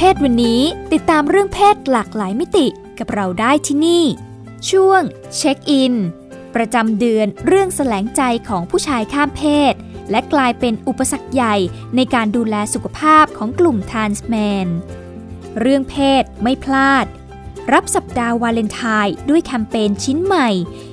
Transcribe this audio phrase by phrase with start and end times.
[0.00, 0.60] เพศวันนี้
[0.92, 2.66] ติดตามเรื่องเพศหลากหลายมิติ
[2.98, 4.04] กับเราได้ที่นี่
[4.70, 5.02] ช่วง
[5.36, 5.94] เช็คอิน
[6.54, 9.42] ประจำเดือนเรื่องแสลงใจของผู้ชายข้ามเพ
[9.72, 9.74] ศ
[10.10, 11.56] และกลายเป็นอุปสรรคใหญ่
[11.96, 14.68] ในการดูแลสุขภาพของกลุ่ม trans man
[15.60, 17.06] เรื่องเพศไม่พลาด
[17.72, 20.48] รับสัปดาห์วาเลนไทน์ด้วยแคมเปญชิ้นใหม่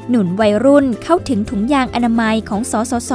[0.10, 3.12] หนุนวัยรุ่นเข้าถึงถุงยางอนามัยของสสส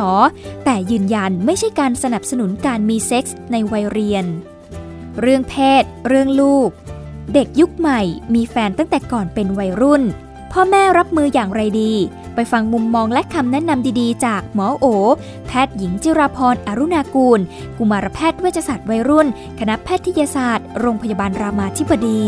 [0.65, 4.27] แต่ยืนยันไม่ใช่การสนับสนุนการมีเซ็กส์ในวัยเรียน
[5.21, 6.69] เรื่องเพศ เรื่องลูก
[7.35, 8.01] เด็กยุคใหม่
[8.35, 10.02] มีแฟนตั้งแต่ก่อนเป็นวัยรุ่น
[10.52, 11.93] พ่อแม่รับมืออย่างไรดี
[12.35, 14.87] ไปฟังมุมมองและคำแนะนำดีๆ จากหมอโอ
[15.47, 17.41] แพทย์หญิงจิราพรอรุณากูล
[17.79, 19.27] กุมารแพทย์เวชศาสตร์วัยรุ่น
[19.59, 22.23] คณะแพทยศาสตร์ โรงพยาบาลรามาธิบดี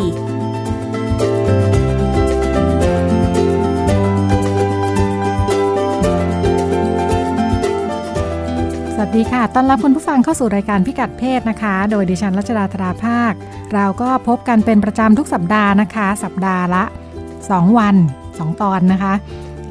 [9.01, 13.33] วัสดีค่ะ ต้อนรับคุณผู้ฟังเข้าสู่รายการพิกัดเพศนะคะ โดยดิฉันรัชดาธราภาค
[13.75, 16.85] เราก็พบกันเป็นประจำทุกสัปดาห์นะคะ สัปดาห์ละ
[17.31, 17.97] 2 วัน
[18.29, 19.13] 2 ตอนนะคะ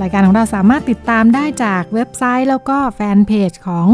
[0.01, 3.87] รายการของเราสามารถติดตามได้จากเว็บไซต์แล้วก็แฟนเพจของ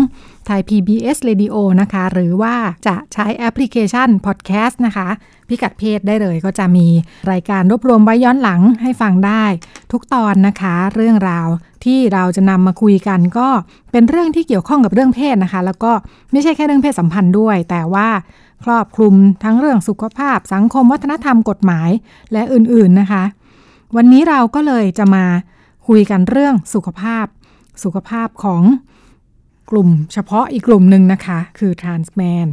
[0.45, 2.55] ไทย PBS Radio นะคะ หรือว่า
[2.87, 5.07] จะใช้แอปพลิเคชัน Podcast นะคะ
[5.49, 6.87] พิกัดเพศได้เลยก็จะมี
[7.31, 9.43] รายการรวบรวมไว้ย้อนหลังให้ฟังได้
[9.91, 11.47] ทุกตอนนะคะ เรื่องราว
[11.85, 13.47] ที่เราจะนำมาคุยกันก็
[13.91, 15.91] เป็นเรื่องที่เกี่ยวข้องกับเรื่องเพศนะคะ แล้วก็
[16.31, 18.07] ไม่ใช่แค่เรื่องเพศสัมพันธ์ด้วย แต่ว่า
[18.63, 21.89] ครอบคลุมทั้งเรื่องสุขภาพ สังคมวัฒนธรรมกฎหมาย
[22.33, 23.23] และอื่นๆนะคะ
[23.95, 25.25] วันนี้เราก็เลยจะมา
[25.87, 27.25] คุยกันเรื่องสุขภาพ
[27.83, 28.63] สุขภาพของ
[29.71, 32.47] กลุ่มเฉพาะอีกกลุ่มหนึ่งนะคะ คือ trans man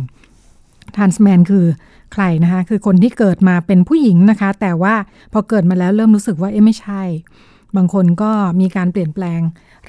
[0.95, 1.67] trans man คือ
[2.13, 4.95] ใครนะคะ คือคนที่เกิดมาเป็นผู้หญิงนะคะ แต่ว่า
[5.33, 7.03] พอเกิดมาแล้วเริ่มรู้สึกว่าเอ๊ะไม่ใช่
[7.77, 9.41] บางคนก็มีการเปลี่ยนแปลง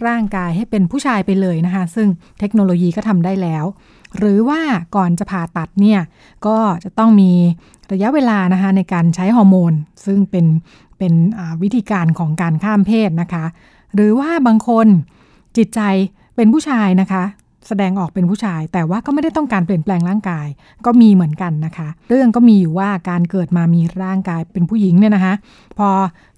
[0.07, 2.07] ร่างกายให้เป็นผู้ชายไปเลยนะคะ ซึ่ง
[2.39, 3.65] เทคโนโลยีก็ทำได้แล้ว
[4.17, 4.61] หรือว่า
[4.95, 5.99] ก่อนจะผ่าตัดเนี่ย
[6.47, 7.31] ก็จะต้องมี
[7.91, 9.73] ระยะเวลานะคะในการใช้ฮอร์โมน
[10.05, 10.45] ซึ่งเป็น
[10.97, 11.13] เป็น
[11.61, 13.45] วิธีการของการข้ามเพศนะคะ
[13.95, 14.87] หรือว่าบางคน
[15.57, 15.81] จิตใจ
[16.35, 17.23] เป็นผู้ชายนะคะ
[17.67, 20.47] แสดงออกเป็นผู้ชาย แต่ว่าก็ไม่ได้ต้องการเปลี่ยนแปลงร่างกาย
[20.85, 25.33] ก็มีเหมือนกันนะคะ เรื่องก็มีอยู่ว่าการเกิดมามีร่างกายเป็นผู้หญิงเนี่ยนะคะ
[25.79, 25.89] พอ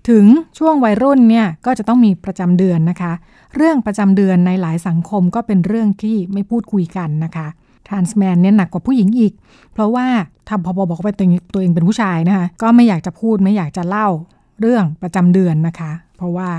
[0.10, 0.26] ถึง
[0.58, 3.14] ช่วงวัยรุ่นเนี่ยก็จะต้องมีประจำเดือนนะคะ
[3.56, 7.48] เรื่องประจำเดือนในหลายสังคมก็เป็นเรื่องที่ไม่พูดคุยกันนะคะ
[7.88, 9.34] ทรานส์แมนเนี่ยหนักกว่าผู้หญิงอีก
[9.74, 10.08] เพราะว่า
[10.50, 14.08] ทำพอบอกว่าตัวเองตัวเองเป็นผู้ชายนะคะ ก็ไม่อยากจะพูดไม่อยากจะเล่า
[14.62, 16.50] เรื่องประจำเดือนนะคะ เพราะว่า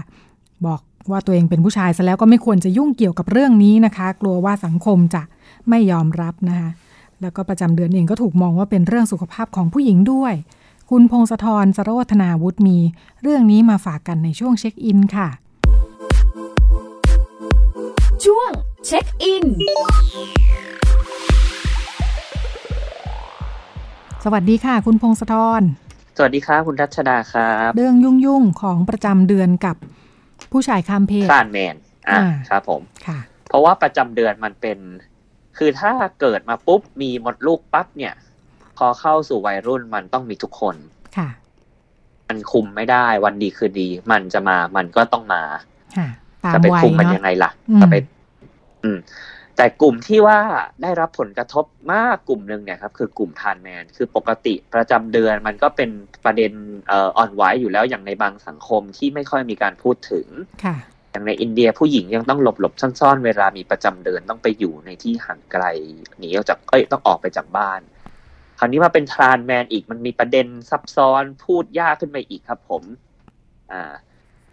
[0.67, 0.81] บอก
[1.11, 5.23] ว่าตัวเองเป็นผู้ชายซะแล้วก็ไม่ควรจะยุ่งเกี่ยวกับเรื่องนี้นะคะ กลัวว่าสังคมจะ
[5.69, 6.71] ไม่ยอมรับนะคะ
[7.21, 10.35] แล้วก็ประจำเดือนเองก็ถูกมองว่าเป็นเรื่องสุขภาพของผู้หญิงด้วย
[10.91, 12.79] คุณพงศธรสโรธนาวุฒิมี
[13.23, 15.29] เรื่องนี้มาฝากกันในช่วงเช็คอินค่ะ
[18.25, 18.51] ช่วง
[18.87, 19.45] เช็คอิน
[24.25, 25.63] สวัสดีค่ะ คุณพงศธร
[26.17, 29.77] สวัสดีครับคุณรัชดาครับ เรื่องยุ่งๆของประจำเดือนกับ
[30.53, 31.75] ผู้ชายข้ามเพศทรานแมน
[32.09, 33.19] อ่าอ่าครับผมค่ะ
[33.49, 34.79] เพราะว่าประจำเดือนมันเป็น
[35.59, 38.15] คือถ้าเกิดมาปุ๊บมีมดลูกปั๊บเนี่ย
[38.77, 40.77] พอเข้าสู่วัยรุ่นมันต้องมีทุกคน
[41.17, 41.29] ค่ะ
[42.29, 45.43] มันคุมไม่ได้วันดีคือดี มันจะมามันก็ต้องมา
[45.97, 46.09] ค่ะ
[46.45, 47.97] ตามจะไปวัยคุมมันเนาะยังไงล่ะอืมจะไป
[48.85, 48.99] อืม
[49.57, 50.39] แต่กลุ่มที่ว่า
[50.83, 55.91] ได้รับผลกระทบมากกลุ่มหนึ่งเนี่ยครับคือกลุ่มทานแมนคือปกติประจำเดือนมันก็เป็น
[56.25, 56.53] ประเด็น
[56.89, 60.27] เอ่ออ่อนไหวอยู่แล้วอย่างในบางสังคมที่ไม่ค่อยมีการพูดถึง
[60.65, 60.77] ค่ะ
[61.11, 65.65] อย่างในอินเดียผู้หญิงยังต้องหลบหลบๆซ่อนๆ เวลามีประจำเดือนต้องไปอยู่ในที่ห่างไกล
[66.19, 67.81] หนีออกจากเอ้ยต้องออกไปจากบ้าน
[68.59, 72.83] คราวนี้มาเป็นทรานแมนอีกมันมีประเด็นซับซ้อนพูดยากขึ้นไปอีกครับผม
[73.71, 73.93] อ่า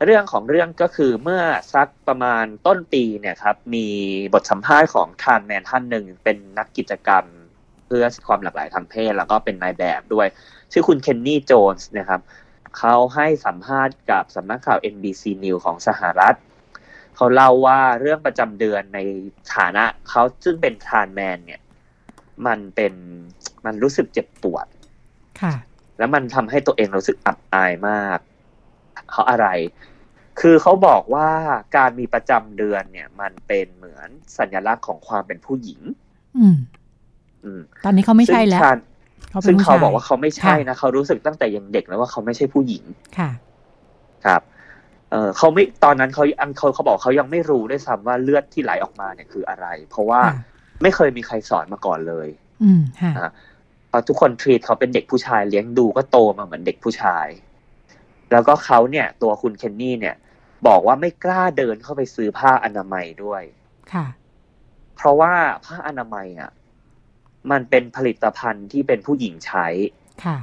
[0.05, 1.41] เรื่องของเรื่องก็คือเมื่อ
[1.73, 3.88] สักประมาณต้นปีเนี่ยครับมี
[4.33, 7.25] บทสัมภาษณ์ของทรานแมนท่านหนึ่งเป็นนักกิจกรรม
[7.85, 10.27] เพื่อความหลากหลายทางเพศ แล้วก็เป็นนายแบบด้วย
[10.71, 12.21] ชื่อคุณเคนนี่โจนส์นะครับ
[12.77, 16.35] เขาให้สัมภาษณ์กับสำนักข่าว NBC News ของสหรัฐ
[17.15, 19.00] เขาเล่าว่าเรื่องประจำเดือนใน
[19.55, 21.61] ฐานะเขาซึ่งเป็นทรานแมนเนี่ย
[22.47, 22.94] มันเป็น
[23.65, 24.65] มันรู้สึกเจ็บปวด
[25.41, 25.53] ค่ะ
[25.97, 28.19] แล้วมันทำให้ตัวเองรู้สึกอับอายมาก
[29.11, 29.47] เขาอะไร
[30.39, 31.30] คือเขาบอกว่า
[31.77, 35.81] การมีประจำเดือนเนี่ย มันเป็นเหมือนสัญลักษณ์ของความเป็นผู้หญิง
[36.38, 36.56] อืม
[37.44, 38.77] อืม ตอนนี้เขาไม่ใช่แล้วซึ่งทราน
[39.30, 42.83] เขาเป็ซึ่นงผู้เขาชายบอกว่าเขาไม่ใช่ค่ะนะเขารู้สึกตั้งแต่ยังเด็กแล้วว่าเขาไม่ใช่ผู้หญิง
[43.18, 43.30] ค่ะ
[44.25, 44.41] ครับ
[45.12, 50.36] เออเขาไม่ตอนนั้นเขาอังเขาเขาบอกเขายังไม่รู้ด้วยซ้ำว่าเลือดที่ไหลออกมาเนี่ยคืออะไร เพราะว่าค่ะ
[50.81, 52.27] ไม่เคยมีใครสอนมาก่อนเลย
[52.63, 53.31] อืมค่ะอะ
[53.89, 57.27] เพราะทุกคนทรีตเขาเป็นเด็กผู้ชายเลี้ยงดูก็โตมาเหมือนเด็กผู้ชาย
[58.31, 60.16] แล้วก็เขาเนี่ยตัวคุณเคนนี่เนี่ย
[60.68, 63.44] บอกว่าไม่กล้าเดินเข้าไปซื้อผ้าอนามัยด้วย
[63.94, 64.06] ค่ะ
[64.96, 65.34] เพราะว่า
[65.66, 66.52] ผ้าอนามัยอะ
[67.52, 69.68] มันเป็นผลิตภัณฑ์ที่เป็นผู้หญิงใช้
[70.25, 70.38] ค่ะ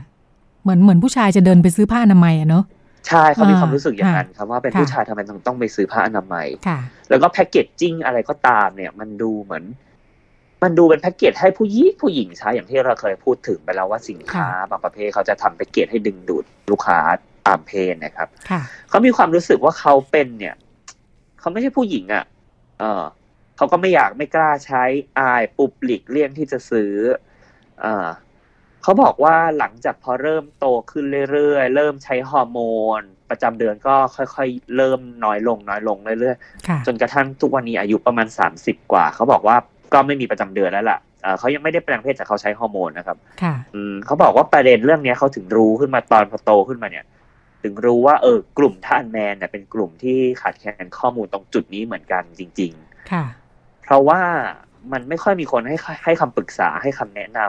[0.62, 2.64] เหมือนเหมือนผู้ชายจะเดินไปซื้อผ้าอนามัยอะเนอะ
[3.08, 6.78] ใช่เขามีอ่าความรู้สึกอย่างนั้นครับว่าเป็นค่ะผู้ชายทำไมต้องต้องไปซื้อผ้าอนามัยค่ะ
[7.10, 9.64] แล้วก็แพ็กเกจจิ้งอะไรก็ตามเนี่ย มันดูเหมือน
[10.62, 16.98] มันดูเป็นแพ็กเกจให้ผู้หญิงผู้หญิงใช้อย่างที่เราเคยพูดถึงไปแล้วว่าสินค้าบางประเภทเขาจะทำแพ็กเกจให้ดึงดูดลูกค้า
[17.46, 20.54] ตามเพศนะครับค่ะเขามีความรู้สึกว่าเขาเป็นเนี่ย
[21.40, 22.24] เขาไม่ใช่ผู้หญิงอะ่ะ
[22.78, 23.04] เออ
[23.56, 24.82] เขาก็ไม่อยากไม่กล้าใช้
[25.18, 26.94] อายปุบหลีกเลี่ยงที่จะซื้อ
[27.80, 28.08] เออ
[28.82, 32.60] เขาบอกว่าหลังจากพอเริ่มโตขึ้นเรื่อยๆ เริ่มใช้ฮอร์โม
[32.98, 33.00] น
[33.30, 36.36] ประจำเดือนก็ค่อยๆ เริ่มน้อยลงน้อยลงเรื่อย
[36.68, 39.56] ค่ะๆจนกระทั่งทุกวันนี้อายุประมาณสามสิบกว่า เขาบอกว่า
[39.92, 47.04] ก็ไม่มีประจำเดือนแล้วล่ะเอ่อเขายังไม่ได้แปลงเพศแต่เขาใช้ฮอร์โมนนะครับค่ะอืมเขาบอกว่าประเด็นเรื่องเนี้ยเขาถึงรู้ขึ้นมาตอนพอโตขึ้นมาเนี่ย
[47.62, 52.72] ถึงรู้ว่าเออกลุ่มท่านแมนเนี่ยเป็นกลุ่มที่ขาดแคลนข้อมูลตรงจุดนี้เหมือนกันจริง
[53.12, 54.20] ค่ะๆเพราะว่า
[54.92, 57.40] มันไม่ค่อยมีคนให้ให้คำปรึกษาให้คำแนะน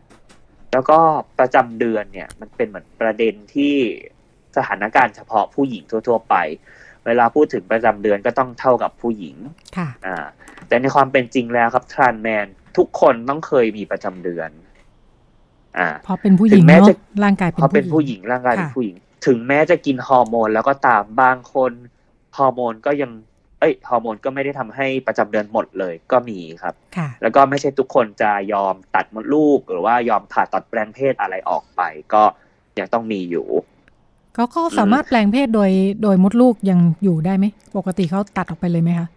[0.00, 0.98] ำแล้วก็
[1.38, 3.74] ประจำเดือนเนี่ย มันเป็นเหมือนประเด็นที่
[4.56, 6.34] สถานการณ์เฉพาะผู้หญิงทั่ว ๆ ไป
[7.06, 9.36] เวลาพูดถึงประจำเดือนก็ต้องเท่ากับผู้หญิง
[9.76, 10.16] ค่ะ อ่า
[10.68, 12.46] แต่ในความเป็นจริงแล้วครับทรานแมน
[12.76, 14.50] ทุกคนต้องเคยมีประจำเดือน
[15.78, 18.96] อ่าพอเป็นผู้หญิงถึงแม้เนาะจะร่างกายเป็นพอเป็นผู้หญิงร่างกายเป็นค่ะผู้หญิง
[19.26, 21.72] ถึงแม้จะกินฮอร์โมนแล้วก็ตามบางคน
[22.36, 23.10] ฮอร์โมนก็ยัง
[23.60, 31.82] เอ้ยฮอร์โมนก็ไม่ได้ทำให้ประจำเดือนหมดเลยก็มีครับค่ะแล้วก็ไม่ใช่ทุกคนจะยอมตัดมดลูก หรือว่ายอมผ่าตัดแปลงเพศอะไรออกไป
[32.14, 32.22] ก็
[32.78, 33.46] ยังต้องมีอยู่
[34.36, 35.70] ก็ก็สามารถแปลงเพศโดย
[36.02, 39.08] โดยมดลูกยังอยู่ได้ไหม ปกติเขาตัดออกไปเลยไหมคะ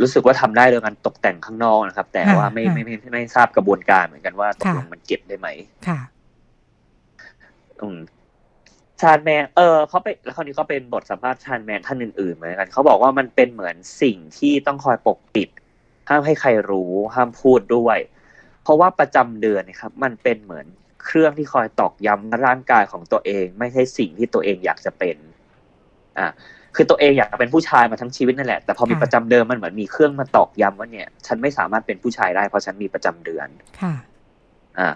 [0.00, 5.48] รู้สึกว่าทำได้โดยการตกแต่งข้างนอกนะครับ แต่ค่ะว่าไม่ค่ะไม่ไม่ไม่ไม่ทราบกระบวนการเหมือนกันว่าตกค่ะลงมันเก็บได้ไหม
[5.88, 5.98] ค่ะ
[7.80, 7.98] อืม
[9.00, 15.48] ชานแมน เออเขาไปแล้วคราวนี้ก็เป็นบทสัมภาษณ์ชานแมนท่านอื่นๆเหมือนกันเขาบอกว่ามันเป็นเหมือนสิ่งที่ต้องคอยปกปิด
[16.08, 17.98] ห้ามให้ใครรู้ ห้ามพูดด้วย
[18.62, 20.66] เพราะว่าประจำเดือนเนะครับ มันเป็นเหมือน
[21.04, 25.16] เครื่องที่คอยตอกย้ำร่างกายของตัวเอง ไม่ใช่สิ่งที่ตัวเองอยากจะเป็น
[26.18, 26.26] อ่า
[26.76, 33.48] คือตัวเองอยากจะเป็นผู้ชายมาทั้งชีวิตนั่นแหละแต่พอมีค่ะประจำเดือนมันเหมือนมีเครื่องมาตอกย้ำว่าเนี่ย ฉันไม่สามารถเป็นผู้ชายได้เพราะฉันมีประจำเดือน
[33.80, 33.94] ค่ะ
[34.78, 34.88] อ่า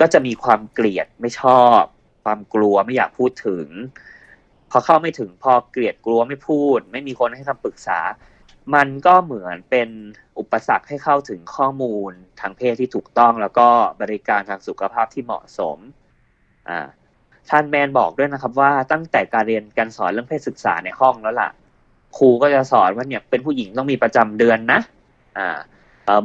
[0.00, 1.82] ก็จะมีความเกลียดไม่ชอบ
[2.26, 3.66] ความกลัวไม่อยากพูดถึง
[4.70, 8.00] พอเข้าไม่ถึงพอเกลียดกลัวไม่พูด ไม่มีคนให้คำปรึกษา
[8.74, 9.88] มันก็เหมือนเป็น
[10.38, 13.68] อุปสรรคให้เข้าถึงข้อมูลทางเพศที่ถูกต้อง แล้วก็
[14.02, 15.78] บริการทางสุขภาพที่เหมาะสม
[16.68, 16.86] อ่า
[17.50, 21.50] ท่านแมนบอกด้วยนะครับว่าตั้งแต่การเรียนการสอนเรื่องเพศศึกษาในห้องแล้วล่ะ
[22.16, 24.80] ครูก็จะสอนว่าเนี่ยเป็นผู้หญิงต้องมีประจำเดือนนะ
[25.38, 25.58] อ่า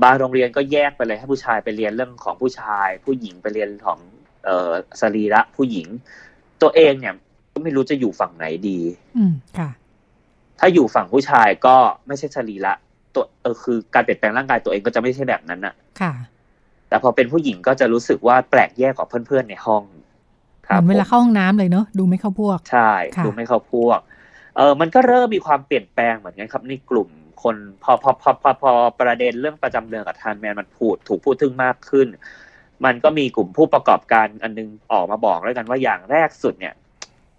[0.03, 3.99] บางโรงเรียนก็แยกไปเลยให้ผู้ชายไปเรียนเรื่องของผู้ชาย ผู้หญิงไปเรียนของ
[4.45, 4.71] เอ่อ
[5.01, 5.87] สรีระผู้หญิง
[6.61, 7.13] ตัวเองเนี่ย
[7.53, 8.79] ก็ไม่รู้จะอยู่ฝั่งไหนดี
[9.17, 9.69] อืมค่ะ
[10.59, 11.75] ถ้าอยู่ฝั่งผู้ชายก็
[12.07, 12.73] ไม่ใช่สรีระ
[13.15, 16.13] ตัวเออคือการเปลี่ยนแปลงร่างกายตัวเองก็จะไม่ใช่แบบนั้นน่ะค่ะ
[16.89, 19.83] แต่พอเป็นผู้หญิงก็จะรู้สึกว่าแปลกแยกกว่าเพื่อนๆในห้อง
[20.67, 23.99] คเหรับมือนเวลาผมเข้าห้องน้ำเลยเนอะดูไม่เข้าพวก ใช่ค่ะดูไม่เข้าพวก
[24.57, 27.09] เออมันก็เริ่มมีความเปลี่ยนแปลงเหมือนกันครับในกลุ่ม
[27.43, 32.07] คนพอพอพอพอพอประเด็นเรื่องประจำเดือนกับทานแมนมันพูดถูกพูดถึงมากขึ้น
[32.85, 36.73] มันก็มีกลุ่มผู้ประกอบการอันนึงออกมาบอกแล้วกันว่าอย่างแรกสุดเนี่ย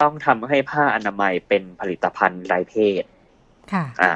[0.02, 3.04] ต้องทำให้ผ้าอนามัยเป็นผลิตภัณฑ์ไร้เพศ
[3.72, 4.12] ค่ะ อ่า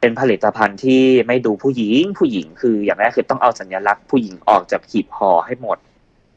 [0.00, 5.78] เป็นผลิตภัณฑ์ที่ไม่ดูผู้หญิง ผู้หญิงคืออย่างแรกคือต้องเอาสัญลักษณ์ผู้หญิงออกจากหีบห่อให้หมด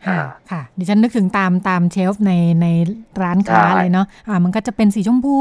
[0.07, 2.31] ค่ะอ่าค่ะดิฉันนึกถึงตามตามเชลฟ์ใน
[2.61, 2.67] ใน
[3.21, 5.39] ร้านค้าใช่เลยเนาะอ่า มันก็จะเป็นสีชมพู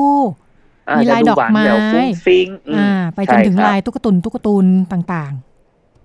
[0.88, 5.33] อ่มีลายจะดอกหวานไม้แหววฟุ้งฟิ้งอืมอ่า ไปจนถึงใช่ครับลายตุ๊กตุนตุ๊กตุนต่าง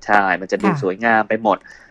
[0.05, 1.88] ใช่ มันจะดูค่ะสวยงามไปหมดเอ่อ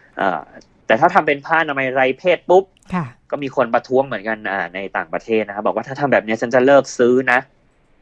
[0.86, 7.38] แต่ถ้าทำเป็นผ้าอนามัยไรเพศปุ๊บๆค่ะก็มีคนประท้วงเหมือนกันอ่าในต่างประเทศนะครับบอกว่าถ้าทำแบบนี้ฉันจะเลิกซื้อนะ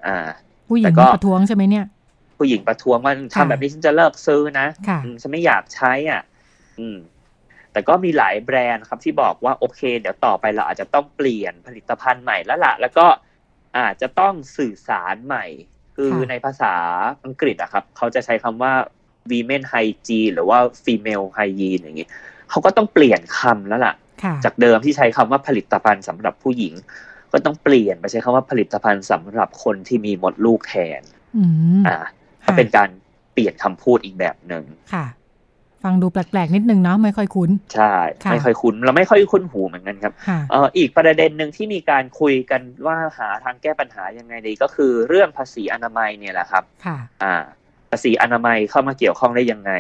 [0.07, 0.17] อ่า
[0.69, 1.85] ผู้หญิแต่งก็ประท้วงใช่ไหมเนี่ย
[2.39, 6.23] ผู้หญิงประท้วงว่าค่ะทำแบบนี้ฉันจะเลิกซื้อนะค่ะอืมฉันไม่อยากใช้อะ
[6.79, 6.97] อืม
[7.73, 13.07] แต่ก็มีหลายแบรนด์ครับที่บอกว่าโอเค เดี๋ยวต่อไปเราอาจจะต้องเปลี่ยนผลิตภัณฑ์ใหม่แล้วล่ะแล้วก็
[13.79, 15.45] อาจจะต้องสื่อสารใหม่
[15.97, 16.75] คือค่ะในภาษา
[17.25, 18.73] อังกฤษอะครับ เขาจะใช้คำว่า
[19.33, 22.09] women hygiene หรือว่า female hygiene อย่างนี้
[22.51, 26.75] เขาก็ต้องเปลี่ยนคำแล้วล่ะค่ะ จากเดิมที่ใช้คำว่าผลิตภัณฑ์สำหรับผู้หญิง
[27.33, 31.03] ก็ต้องเปลี่ยนไปใช้คำว่าผลิตภัณฑ์สำหรับคนที่มีมดลูกแทน
[31.37, 31.45] อื
[31.81, 31.99] มอ่า
[32.45, 32.89] ก็ค่ะเป็นการ
[33.33, 34.65] เปลี่ยนคำพูดอีกแบบหนึ่ง
[34.95, 35.07] ค่ะ
[35.83, 37.95] ฟัฟังดูแปลกๆนิดนึงเนาะไม่ค่อยคุ้น ใช่
[38.33, 40.13] ไม่ค่อยคุ้นเราไม่ค่อยคุ้นหูเหมือนกันครับ
[40.51, 49.73] เอออีกประเด็นหนึ่งที่มีการคุยกันว่าหาทางแก้ปัญหายังไงดีก็คือเรื่องภาษีอนามัยเนี่ยแหละครับ ค่ะ อ่าภาษีอนามัยเข้ามาเกี่ยวข้องได้ยังไง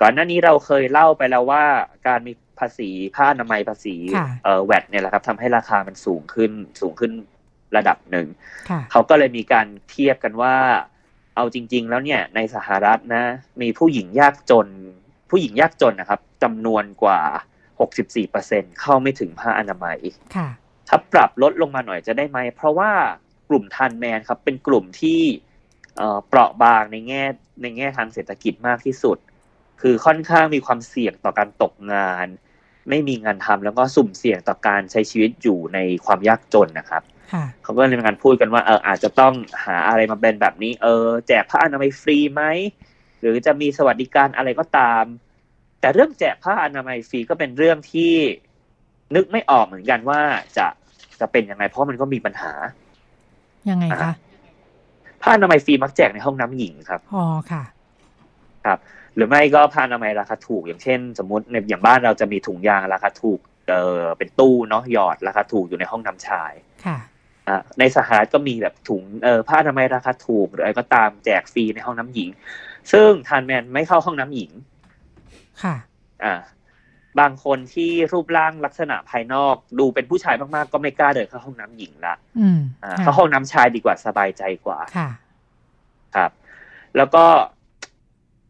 [0.00, 1.64] ก่อนหน้านี้เราเคยเล่าไปแล้วว่า
[2.06, 3.94] การมีภาษีผ้าอนามัยภาษี
[4.44, 7.12] เอ่อแวดเนี่ยแหละครับทำให้ราคามันสูงขึ้นสูงขึ้น
[7.76, 8.26] ระดับหนึ่ง
[8.90, 10.54] เขาก็เลยมีการเทียบกันว่า
[11.36, 13.24] เอาจริง ๆ แล้วเนี่ยในสหรัฐนะ
[13.62, 14.68] มีผู้หญิงยากจน
[15.30, 17.20] ผู้หญิงยากจนนะครับจำนวนกว่า
[18.00, 19.98] 64%เข้าไม่ถึงผ้าอนามัย
[20.88, 22.92] ถ้าปรับลดลงมาหน่อยจะได้ไหม เพราะว่า
[23.48, 25.20] กลุ่มทันแมนครับ เป็นกลุ่มที่
[26.28, 27.24] เปราะบางในแง่
[27.62, 29.18] ในแง่ทางเศรษฐกิจมากที่สุด
[29.80, 32.26] คือค่อนข้างมีความเสี่ยงต่อการตกงาน
[32.88, 37.02] ไม่มีงานทำแล้วก็สุ่มเสี่ยงต่อการใช้ชีวิตอยู่ในความยากจนนะครับ
[37.62, 42.42] เขาก็เลยมีการพูดกันว่าเอออาจจะต้องหาอะไรมาเป็นแบบนี้ เออ แจกผ้าอนามัยฟรีไหม
[43.20, 45.04] หรือจะมีสวัสดิการอะไรก็ตาม
[45.80, 48.14] แต่เรื่องแจกผ้าอนามัยฟรีก็เป็นเรื่องที่
[49.14, 50.20] นึกไม่ออกเหมือนกันว่า
[50.56, 50.66] จะ
[51.20, 52.52] จะเป็นยังไงเพราะมันก็มีปัญหา
[53.70, 54.12] ยังไงคะ
[55.22, 57.62] ผ้าอนามัยฟรีมักแจกในห้องน้ำหญิงครับอ๋อค่ะ
[58.64, 58.78] ครับ
[59.14, 66.52] หรือไม่ก็ผ้าอนามัยราคาถูก อย่างเช่น สมมติในอย่างบ้านเราจะมีถุงยางราคาถูกเออเป็นตู้เนาะหยอดราคาถูกอยู่ในห้องน้ำชาย
[66.86, 66.98] ค่ะ
[67.78, 72.28] ในสหรัฐก็มีแบบถุงเออผ้าอนามัยราคาถูกหรืออะไรก็ตามแจกฟรีในห้องน้ำหญิง
[72.92, 74.50] ซึ่งทานแมนไม่เข้าห้องน้ำหญิง
[75.62, 75.76] ค่ะ
[76.24, 76.34] อ่า
[77.20, 85.10] บางคนที่รูปร่างลักษณะภายนอกดูเป็นผู้ชายมากๆ ก็ไม่กล้าเดินเข้าห้องน้ำหญิงละอืมอ่าเข้าห้องน้ำชายดีกว่าสบายใจกว่าค่ะ
[86.16, 86.30] ครับ
[86.96, 87.24] แล้วก็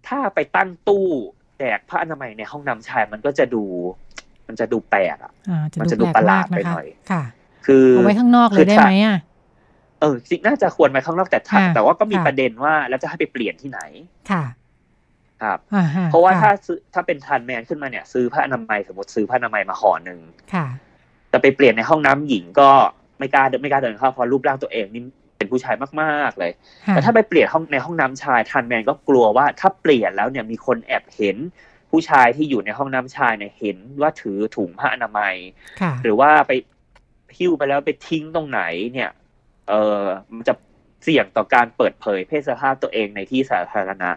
[0.08, 1.06] ถ้าไปตั้งตู้
[1.58, 3.64] แจกผ้าอนามัยในห้องน้ำชายมันก็จะดู
[4.48, 5.32] มันจะดูแปลกอะ
[5.80, 7.22] มันจะดูประหลาดไปหน่อยค่ะ
[7.66, 9.18] คือเอาไว้ข้างนอกเลยได้ไหมอะ
[10.00, 13.80] เออจริงน่าจะควรไปข้างนอกแต่ถ้าแต่ว่าก็มีประเด็นว่าแล้วจะให้ไปเปลี่ยนที่ไหน
[14.30, 14.44] ค่ะ
[15.42, 15.58] ครับ
[16.10, 20.20] เพราะว่าถ้าซื้อถ้าเป็นทันแมนขึ้นมาเนี่ย ซื้อผ้าอนามัยสมมติซื้อผ้าอนามัยมาห่อหนึ่ง
[20.54, 20.66] ค่ะ
[21.30, 22.70] แต่ไปเปลี่ยนในห้องน้ำหญิงก็
[23.18, 25.02] ไม่กล้าไม่กล้าเดินเข้าเพราะรูปร่างตัวเองนี่
[25.36, 26.52] เป็นผู้ชายมากๆเลย
[26.88, 31.36] แต่ถ้าไปเปลี่ยนห้องในห้องน้ำชายทันแมนก็กลัวว่าถ้าเปลี่ยนแล้วเนี่ยมีคนแอบเห็น
[31.90, 35.34] ผู้ชายที่อยู่ในห้องน้ำชายเนี่ยเห็นว่าถือถุงผ้าอนามัย
[36.02, 36.52] หรือว่าไป
[37.36, 38.60] หิ้วไปแล้วไปทิ้งตรงไหน
[38.92, 39.10] เนี่ย
[39.68, 40.02] เออ
[40.34, 40.54] มันจะ
[41.04, 44.10] เสี่ยงต่อการเปิดเผยเพศสภาพตัวเองในที่สาธารณะ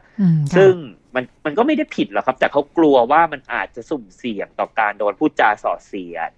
[0.57, 0.73] ซึ่ง
[1.15, 6.31] มันมันก็ไม่ได้ผิดหรอกครับ แต่เขากลัวว่ามันอาจจะสุ่มเสี่ยงต่อการโดนพูดจาส่อเสียด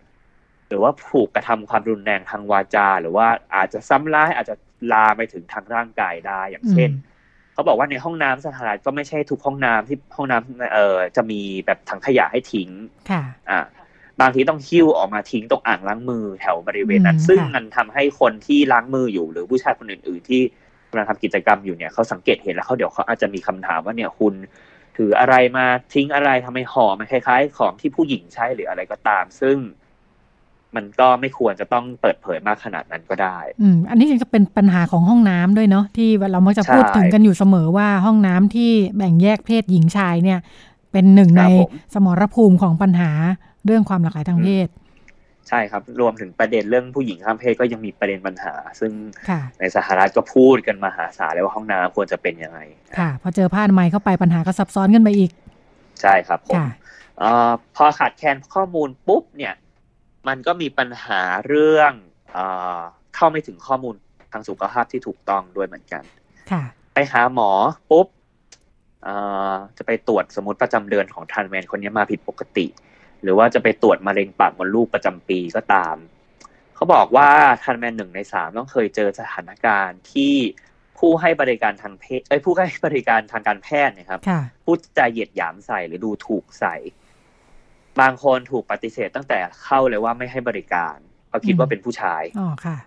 [0.67, 4.55] หรือว่าผูกกระทำความรุนแรงทางวาจา หรือว่าอาจจะซ้ำร้ายอาจจะ
[4.93, 6.91] ลาไปถึงทางร่างกายได้อย่างเช่น
[7.53, 12.69] เขาบอกว่าในห้องน้ำสถานก็ไม่ใช่ทุกห้องน้ำที่ห้องน้ำเอ่อจะมีแบบถังขยะให้ทิ้ง
[13.09, 13.59] ค่ะ อ่า
[14.21, 20.41] บางทีต้องหิ้วออกมาทิ้งตรงอ่างล้างมือแถวบริเวณนั้น ซึ่งมันทำให้คนที่ล้างมืออยู่ หรือผู้ชายคนอื่น ๆ ที่
[20.89, 24.33] กำลังทำกิจกรรมอยู่เนี่ยเขาสังเกตเห็นแล้วเขาเดี๋ยวเขาอาจจะมีคำถามว่าเนี่ยคุณ
[24.97, 29.57] ถืออะไรมาทิ้งอะไรทำไมห่อมันคล้าย ๆ ของที่ผู้หญิงใช้หรืออะไรก็ตาม ซึ่ง
[30.75, 40.39] มันก็ไม่ควรจะต้องเปิดเผยมากขนาดนั้นก็ได้ อืม อันนี้จริงจะเป็นปัญหาของห้องน้ำด้วยเนาะที่เรามักจะพูดถึงกันอยู่เสมอว่าห้องน้ำที่แบ่งแยกเพศหญิงชายเนี่ย
[40.91, 41.43] เป็นหนึ่งใน
[41.93, 43.11] สมรภูมิของปัญหา
[43.65, 44.67] เรื่องความหลากหลายทางเพศ
[45.49, 48.91] ใช่ครับ รวมถึงประเด็นเรื่องผู้หญิงข้ามเพศก็ยังมีประเด็นปัญหา ซึ่ง
[49.59, 52.59] ในสหรัฐก็พูดกันมาหาศาลเลยว่าห้องน้ำควรจะเป็นยังไง
[52.97, 55.31] ค่ะ พอเจอผ้าอนามัยเข้าไปปัญหาก็ซับซ้อนขึ้นไปอีก
[56.01, 56.61] ใช่ครับผม
[57.21, 57.23] อ
[57.75, 59.53] พอขาดแคลนข้อมูลปุ๊บเนี่ย
[60.27, 61.91] มันก็มีปัญหาเรื่อง
[62.35, 62.37] อ
[63.15, 63.95] เข้าไม่ถึงข้อมูล
[64.31, 66.03] ทางสุขภาพที่ถูกต้องด้วยเหมือนกัน
[66.51, 67.51] ค่ะ ไปหาหมอ
[67.91, 68.07] ปุ๊บ
[69.77, 72.65] จะไปตรวจสมมติประจำเดือนของทันแมนคนนี้มาผิดปกติ
[73.23, 75.95] หรือว่าจะไปตรวจมะเร็งปากมดลูกประจำปีก็ตาม
[76.75, 77.29] เขาบอกว่า
[77.63, 80.35] ทันแมนหนึ่งในสามต้องเคยเจอสถานการณ์ที่
[80.99, 84.19] ผู้ให้บริการทางเพศเอ้ยผู้ให้บริการทางการแพทย์นะครับ
[84.63, 86.75] พูดจาเหยียดหยามใส่หรือดูถูกใส่
[88.01, 90.95] บางคนถูกปฏิเสธตั้งแต่เข้าเลยว่าไม่ให้บริการ
[91.29, 92.77] เขาคิดว่าเป็นผู้ชายอ๋อค่ะ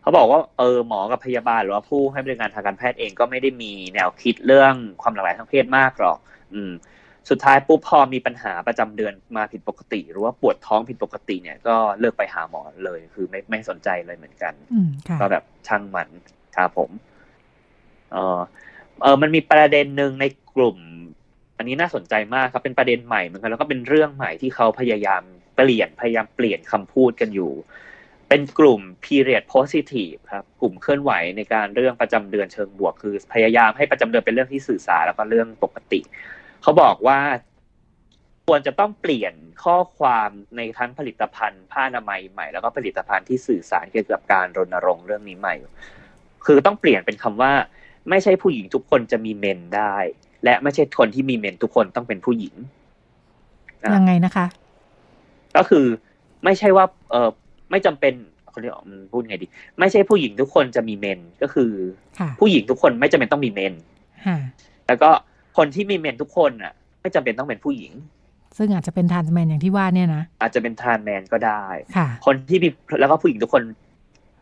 [0.00, 6.18] เขาบอกว่าเออหมอกับพยาบาลหรือว่าผู้ให้บริการทางการแพทย์เองก็ไม่ได้มีแนวคิดเรื่องความหลากหลายทางเพศมากหรอก
[6.52, 6.72] อืม
[7.30, 14.54] สุดท้ายปุ๊บพอมีปัญหาประจำเดือนมาผิดปกติ หรือว่าปวดท้องผิดปกติเนี่ยก็เลิกไปหาหมอเลย คือไม่ไม่สนใจเลยเหมือนกัน
[15.20, 16.08] ก็แบบช่างมัน
[16.56, 16.90] ครับผม
[18.12, 18.40] เออ
[19.02, 20.24] เออมันมีประเด็นหนึ่งใน
[20.56, 20.76] กลุ่ม
[21.58, 25.22] อันนี้น่าสนใจมากครับเป็นประเด็นใหม่เหมือนกันแล้วก็เป็นเรื่องใหม่ที่เขาพยายาม
[25.56, 27.52] เปลี่ยนพยายามเปลี่ยนคำพูดกันอยู่
[28.28, 36.00] เป็นกลุ่ม period positive ครับ กลุ่มเคลื่อนไหวในการเรื่องประจำเดือนเชิงบวก คือพยายามให้ประจำเดือนเป็นเรื่องที่สื่อสารแล้วก็เรื่องปกติ
[36.62, 37.18] เขาบอกว่า
[38.46, 39.34] ควรจะต้องเปลี่ยน
[39.64, 45.54] ข้อความในทั้งผลิตภัณฑ์ผ้าอนามัยใหม่ แล้วก็ผลิตภัณฑ์ที่สื่อสารเกี่ยวกับการรณรงค์เรื่องนี้ใหม่
[46.46, 47.52] คือต้องเปลี่ยนเป็นคำว่า
[48.10, 49.96] ไม่ใช่ผู้หญิงทุกคนจะมีเมนได้
[50.44, 52.54] และไม่ใช่คนที่มีเมนทุกคนต้องเป็นผู้หญิง
[53.82, 54.46] อะยังไงนะคะ
[55.56, 55.86] ก็คือ
[56.44, 57.30] ไม่ใช่ว่า เออ
[57.70, 58.14] ไม่จำเป็น
[58.50, 59.46] เขาเรียกว่าอืมพูดไงดี
[59.78, 61.70] ไม่ใช่ผู้หญิงทุกคนจะมีเมนก็คือ
[62.18, 63.74] ค่ะผู้หญิงทุกคนไม่จำเป็นต้องมีเมน
[64.26, 64.36] ค่ะ
[64.86, 65.10] แล้วก็
[65.56, 67.92] คนที่มีเมนทุกคนอะ ไม่จำเป็นต้องเป็นผู้หญิง
[68.56, 71.64] ซึ่งอาจจะเป็น trans man อย่างที่ว่าเนี่ยนะอาจจะเป็น trans man ก็ได้
[71.96, 72.68] ค่ะ คนที่มี
[73.00, 73.62] แล้วก็ผู้หญิงทุกคน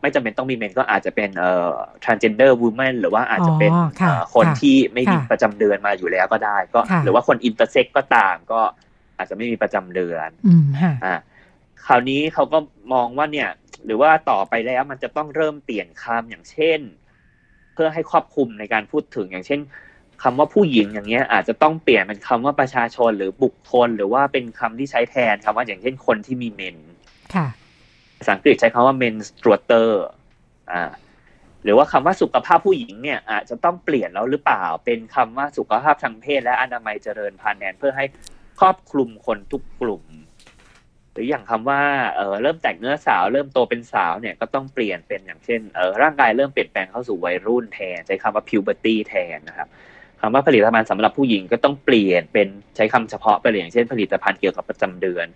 [0.01, 1.73] ไม่จำเป็นต้องมีเมนก็อาจจะเป็นเอ่อ
[2.05, 8.61] transgender woman หรือว่าอาจจะเป็นอ๋อค่ะเอ่อคนค่ะที่ไม่มีค่ะประจำเดือนมาอยู่แล้วก็ได้ ก็ค่ะหรือว่าคน intersex ก็ตามก็
[9.19, 11.15] อาจจะไม่มีประจำเดือน อืมค่ะอ่า
[11.87, 12.59] คราวนี้เขาก็
[12.93, 13.49] มองว่าเนี่ย
[13.85, 16.81] หรือว่าต่อไปแล้วมันจะต้องเริ่มเปลี่ยนคำอย่างเช่น
[17.75, 19.61] เพื่อให้ครอบคลุมในการพูดถึงอย่างเช่น
[20.23, 26.77] คำว่าผู้หญิงอย่างเงี้ยอาจจะต้องเปลี่ยนเป็นคำว่าประชาชนหรือบุคคล หรือว่าเป็นคำที่ใช้แทนคำว่าอย่างเช่นคนที่มีเมน
[27.35, 27.47] ค่ะ
[28.19, 29.91] ภาษาอังกฤษใช้คำว่า menstruator
[30.73, 30.83] อ่า
[31.65, 38.05] หรือว่าคำว่าสุขภาพผู้หญิงเนี่ย อาจจะต้องเปลี่ยนแล้วหรือเปล่า เป็นคำว่าสุขภาพทางเพศ และอนามัยเจริญพันธุ์แนนเพื่อให้
[38.61, 40.05] ครอบคลุมคนทุกกลุ่ม
[41.13, 41.83] หรืออย่างคำว่า
[42.17, 49.69] เออเริ่มแต่งเนื้อสาวเริ่มโตเป็นสาวเนี่ยก็ต้องเปลี่ยนเป็นอย่างเช่นเออร่างกายเริ่มเปลี่ยนแปลงเข้าสู่วัยรุ่นแทนใช้คำว่า puberty แทนนะครับ
[50.21, 55.27] คำว่าผลิตภัณฑ์สำหรับผู้หญิงก็ต้องเปลี่ยนเป็นใช้คำเฉพาะไปเลยอย่างเช่นผลิตภัณฑ์เกี่ยวกับประจำเดือน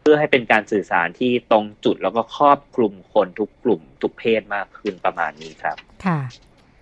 [0.00, 6.20] เพื่อให้เป็นการสื่อสารที่ตรงจุดแล้วก็ครอบคลุมคนทุกกลุ่ม ทุกเพศมากขึ้นประมาณนี้ครับค่ะ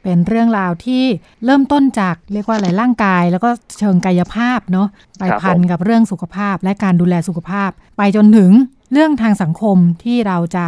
[0.02, 1.04] เป็นเรื่องราวที่
[1.44, 8.50] เริ่มต้นจากเรียกว่าอะไรร่างกาย แล้วก็เชิงกายภาพเนาะไปพันกับเรื่องสุขภาพและการดูแลสุขภาพ ไปจนถึง
[8.92, 10.66] เรื่องทางสังคมที่เราจะ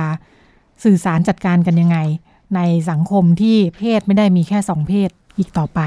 [0.84, 1.98] สื่อสารจัดการกันยังไง
[2.56, 2.60] ใน
[2.90, 5.80] สังคมที่เพศไม่ได้มีแค่สองเพศอีกต่อไป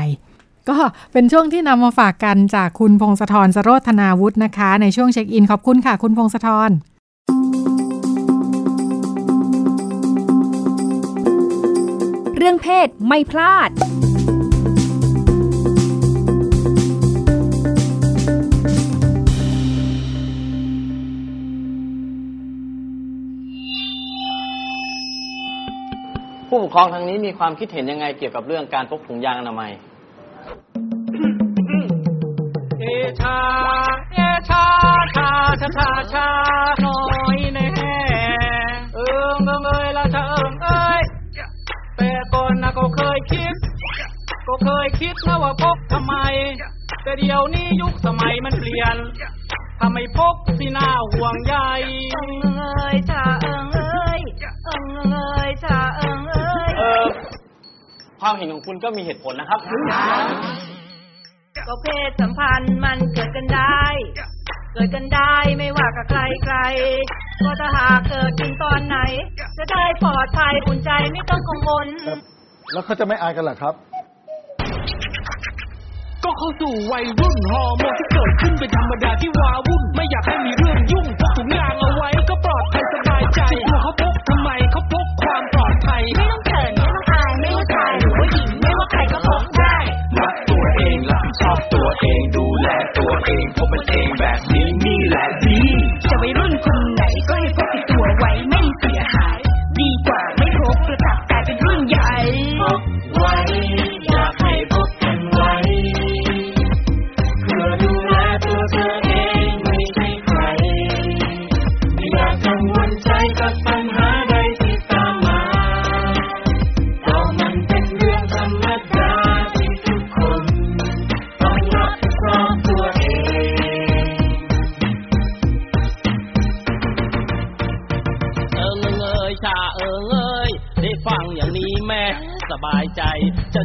[0.70, 0.78] ก็
[1.14, 6.72] เป็นช่วงที่นำมาฝากกันจากคุณพงศธรสโรธนาวุฒินะคะ ในช่วงเช็คอินขอบคุณค่ะ คุณพงศธร
[12.38, 13.70] เรื่องเพศไม่พลาด
[26.50, 29.97] ผู้ปกครองทางนี้มีความคิดเห็นยังไงเกี่ยวกับเรื่องการพกถุงยางอนามัยเอ
[33.22, 33.38] ชา
[34.14, 34.20] เอ
[34.50, 34.66] ชา
[35.16, 35.30] ชา
[35.62, 36.28] ชาชาชา
[36.82, 37.00] หน่อ
[37.36, 37.70] ยแน่
[38.96, 41.02] เอิงเอิงเอ้ยละชะเอิงเอ้ย
[41.98, 43.56] แต่ก่อนนะก็เคยคิด
[44.48, 46.16] ก็เคยคิดนะว่าพกทำไม
[47.04, 48.98] แต่เดี๋ยวนี้ยุคสมัยมันเปลี่ยน
[49.82, 51.56] ทำไมพกที่น่าห่วงใย
[52.12, 54.22] เอิงเอ้ยชาเอิงเอ้ย
[54.66, 57.06] เอิงเอ้ยชาเอิงเอ้ยเออ
[58.22, 59.60] ความเห็นของคุณก็มีเหตุผลนะครับ
[61.68, 63.84] ก็เพศสัมพันธ์มันเกิดกันได้
[64.74, 66.58] เกิดกันได้ไม่ว่ากับใครใคร
[67.44, 68.98] ก็ถ้าหากเกิดขึ้นตอนไหน
[69.58, 71.88] จะได้ปลอดภัยอุ่นใจไม่ต้องกังวล
[72.74, 73.74] แล้วเขาจะไม่อายกันเหรอครับ
[76.24, 86.74] ก็เข้าสู่วัยรุ่นฮอร์โมนที่เกิดขึ้นเป็นธรรมดาที่ว้าวุ่น ไม่อยากให้มีเรื่องยุ่งพกถุงยางเอาไว้ก็ปลอดภัยสบายใจจะกลัวเขาพกทำไมเขาพกความปลอดภัยไม่ต้องเขิน
[91.78, 95.60] ตัวเองดูแลตัวเองพบมันเองแบบนี้นี่แหละดี
[96.10, 96.24] จะไ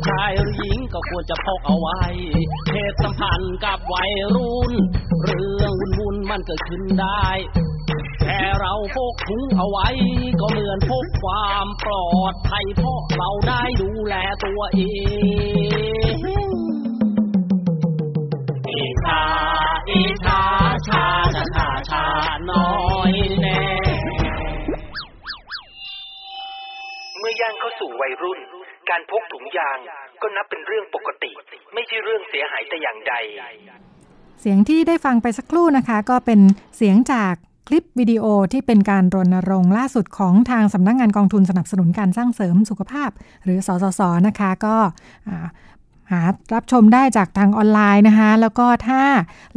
[0.08, 2.00] ชายหรือหญิงก็ควรจะพกเอาไว้
[2.68, 4.72] เพศสัมพันธ์กับวัยรุ่น
[5.24, 7.26] เรื่องวุ่นวุ่นมันเกิดขึ้นได้
[8.20, 9.88] แค่เราพกถุงเอาไว้
[10.40, 14.80] ก็เหมือนพกความปลอดภัยเพราะเราได้ดูแลตัวเอ
[16.14, 16.52] ง
[18.68, 19.22] อีชา
[19.90, 20.42] อีชา
[20.88, 22.04] ชาชาชาชา
[22.50, 22.70] น้อ
[23.10, 23.60] ยแน่
[27.18, 28.40] เมื่อย่างเข้าสู่วัยรุ่น
[28.92, 29.78] การพกถุงยาง
[30.22, 31.30] ก็นับเป็นเรื่องปกติ
[31.74, 33.14] ไม่ใช่เรื่องเสียหายแต่อย่างใด
[34.40, 36.40] เสียงที่ได้ฟังไปสักครู่นะคะ ก็เป็น
[36.76, 37.34] เสียงจาก
[37.68, 43.10] คลิปวิดีโอที่เป็นการรณรงค์ล่าสุดของทางสำนักงงานกองทุนสนับสนุนการสร้างเสริมสุขภาพ
[43.44, 44.76] หรือสสสนะคะก็
[46.10, 46.20] หา
[46.54, 49.02] รับชมได้จากทางออนไลน์นะคะ แล้วก็ถ้า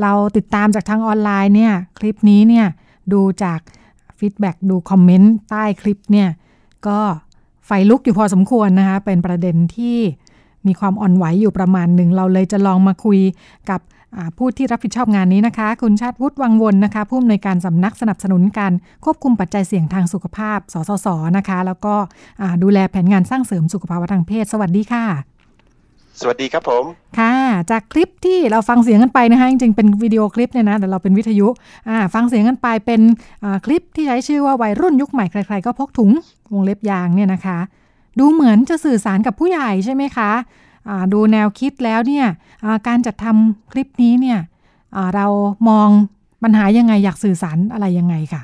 [0.02, 2.68] เราติดตามจากทางออนไลน์เนี่ยคลิปนี้เนี่ย
[3.14, 3.60] ดูจาก
[4.20, 6.30] ฟีดแบ็ดูคอมเมนต์ใต้คลิปเนี่ย
[6.88, 7.00] ก็
[7.66, 9.98] ไฟลุกอยู่พอสมควรนะคะ เป็นประเด็นที่
[10.68, 13.20] มีความอ่อนไหวอยู่ประมาณหนึ่ง เราเลยจะลองมาคุย
[13.70, 13.80] กับ
[14.38, 18.74] ผู้ที่รับผิดชอบงานนี้นะคะ คุณชาติวุฒิวังวนนะคะ ผู้อำนวยการสำนักสนับสนุนการ
[19.06, 21.96] ควบคุมปัจจัยเสี่ยงทางสุขภาพ สสส นะคะ แล้วก็
[22.64, 25.06] ดูแลแผนงานสร้างเสริมสุขภาวะทางเพศ สวัสดีค่ะ
[26.22, 26.84] สวัสดีครับผม
[27.20, 27.36] ค่ะ
[27.72, 31.48] จากคลิปที่เราฟังเสียงกันไปนะคะจริงๆเป็นวิดีโอคลิปเนี่ยนะแต่เราเป็นวิทยุ
[32.14, 33.02] ฟังเสียงกันไปเป็น
[33.66, 36.12] คลิปที่ใช้ชื่อว่าวัยรุ่นยุคใหม่ใคร ๆ ก็พกถุง
[36.54, 37.60] วงเล็บยางเนี่ยนะคะ
[38.20, 40.32] ดูเหมือนจะสื่อสารกับผู้ใหญ่ใช่ไหมคะ
[41.14, 42.28] ดูแนวคิดแล้วเนี่ย
[42.88, 44.40] การจัดทำคลิปนี้เนี่ย
[45.16, 45.28] เรา
[45.70, 45.90] มอง
[46.44, 48.42] ปัญหายังไงอยากสื่อสารอะไรยังไงค่ะ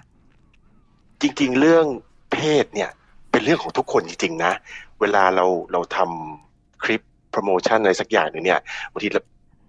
[1.21, 1.85] จริงๆ เรื่อง
[2.31, 2.89] เพศเนี่ย
[3.31, 4.53] เป็นเรื่องของทุกคนจริงๆนะ
[4.99, 8.59] เวลาเราเราทำคลิปโปรโมชั่นอะไรสักอย่างหนึ่งเนี่ย
[8.91, 9.09] บางที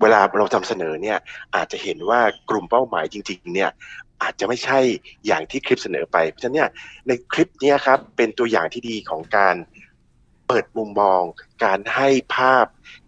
[0.02, 1.18] เวลาเราทำเสนอเนี่ย
[1.54, 3.70] อาจจะเห็นว่ากลุ่มเป้าหมายจริง ๆ เนี่ย
[4.22, 4.78] อาจจะไม่ใช่
[5.26, 6.70] อย่างที่คลิปเสนอไป เพราะฉะนั้นเนี่ย
[7.06, 9.56] ในคลิปนี้ครับเป็นตัวอย่างที่ดีของการ
[10.48, 11.22] เปิดมุมมอง
[11.64, 12.66] การให้ภาพ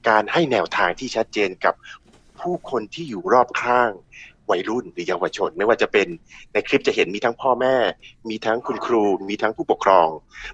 [0.08, 1.74] การให้แนวทางที่ชัดเจนกับ
[2.40, 3.90] ผู้คนที่อยู่รอบข้าง
[4.50, 6.08] วัยรุ่นหรือเยาวชน ไม่ว่าจะเป็น
[6.52, 7.76] ในคลิปจะเห็นมีทั้งพ่อแม่
[8.30, 10.08] มีทั้งคุณครู มีทั้งผู้ปกครอง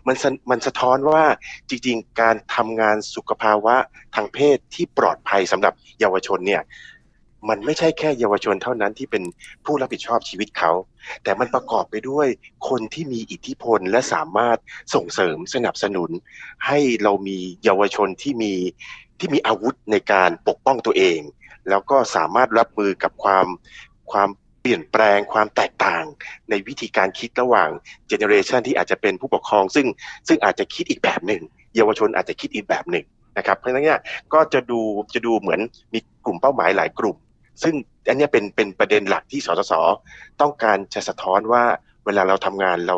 [0.06, 0.16] มัน
[0.50, 1.24] มันสะท้อนว่า
[1.68, 3.74] จริง ๆ การทำงานสุขภาวะ
[4.14, 6.62] ทางเพศที่ปลอดภัยสำหรับเยาวชนเนี่ย
[7.48, 9.22] มันไม่ใช่แค่เยาวชนเท่านั้นที่เป็น
[9.64, 10.72] ผู้รับผิดชอบชีวิตเขา
[11.22, 12.26] แต่มันประกอบไปด้วย
[12.68, 14.58] คนที่มีอิทธิพลและสามารถ
[14.94, 16.10] ส่งเสริมสนับสนุน
[16.66, 18.54] ให้เรามีเยาวชนที่มี
[19.18, 21.20] ที่มีอาวุธในการปกป้องตัวเอง
[21.68, 23.46] แล้วก็สามารถรับมือกับความ
[24.12, 24.28] ความ
[24.60, 26.04] เปลี่ยนแปลงความแตกต่าง
[26.50, 27.70] ในวิธีการคิดระหว่าง
[28.08, 29.86] เจเนอเรชันที่อาจจะเป็นผู้ปกครอง ซึ่ง
[30.28, 31.42] ซึ่งอาจจะคิดอีกแบบหนึ่ง
[31.76, 33.04] เยาวชนอาจจะคิดอีกแบบหนึ่ง
[33.38, 34.00] นะครับเพราะฉะนั้นเนี่ย
[34.34, 34.80] ก็จะดู
[35.14, 35.60] จะดูเหมือน
[35.92, 37.16] มีกลุ่มเป้าหมายหลายกลุ่ม
[37.62, 37.74] ซึ่ง
[38.08, 39.72] อันนี้เป็นเป็นประเด็นหลักที่สสส
[40.40, 41.64] ต้องการจะสะท้อนว่า
[42.04, 42.96] เวลาเราทำงานเรา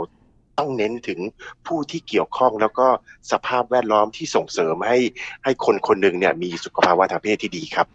[0.59, 1.21] ต้องเน้นถึง
[1.67, 2.87] ผู้ที่เกี่ยวข้องแล้วก็
[3.33, 4.99] สภาพแวดล้อมที่ส่งเสริมให้
[5.45, 7.87] ให้คนคนหนึ่งเนี่ยมีสุขภาวะทางเพศที่ดีครับ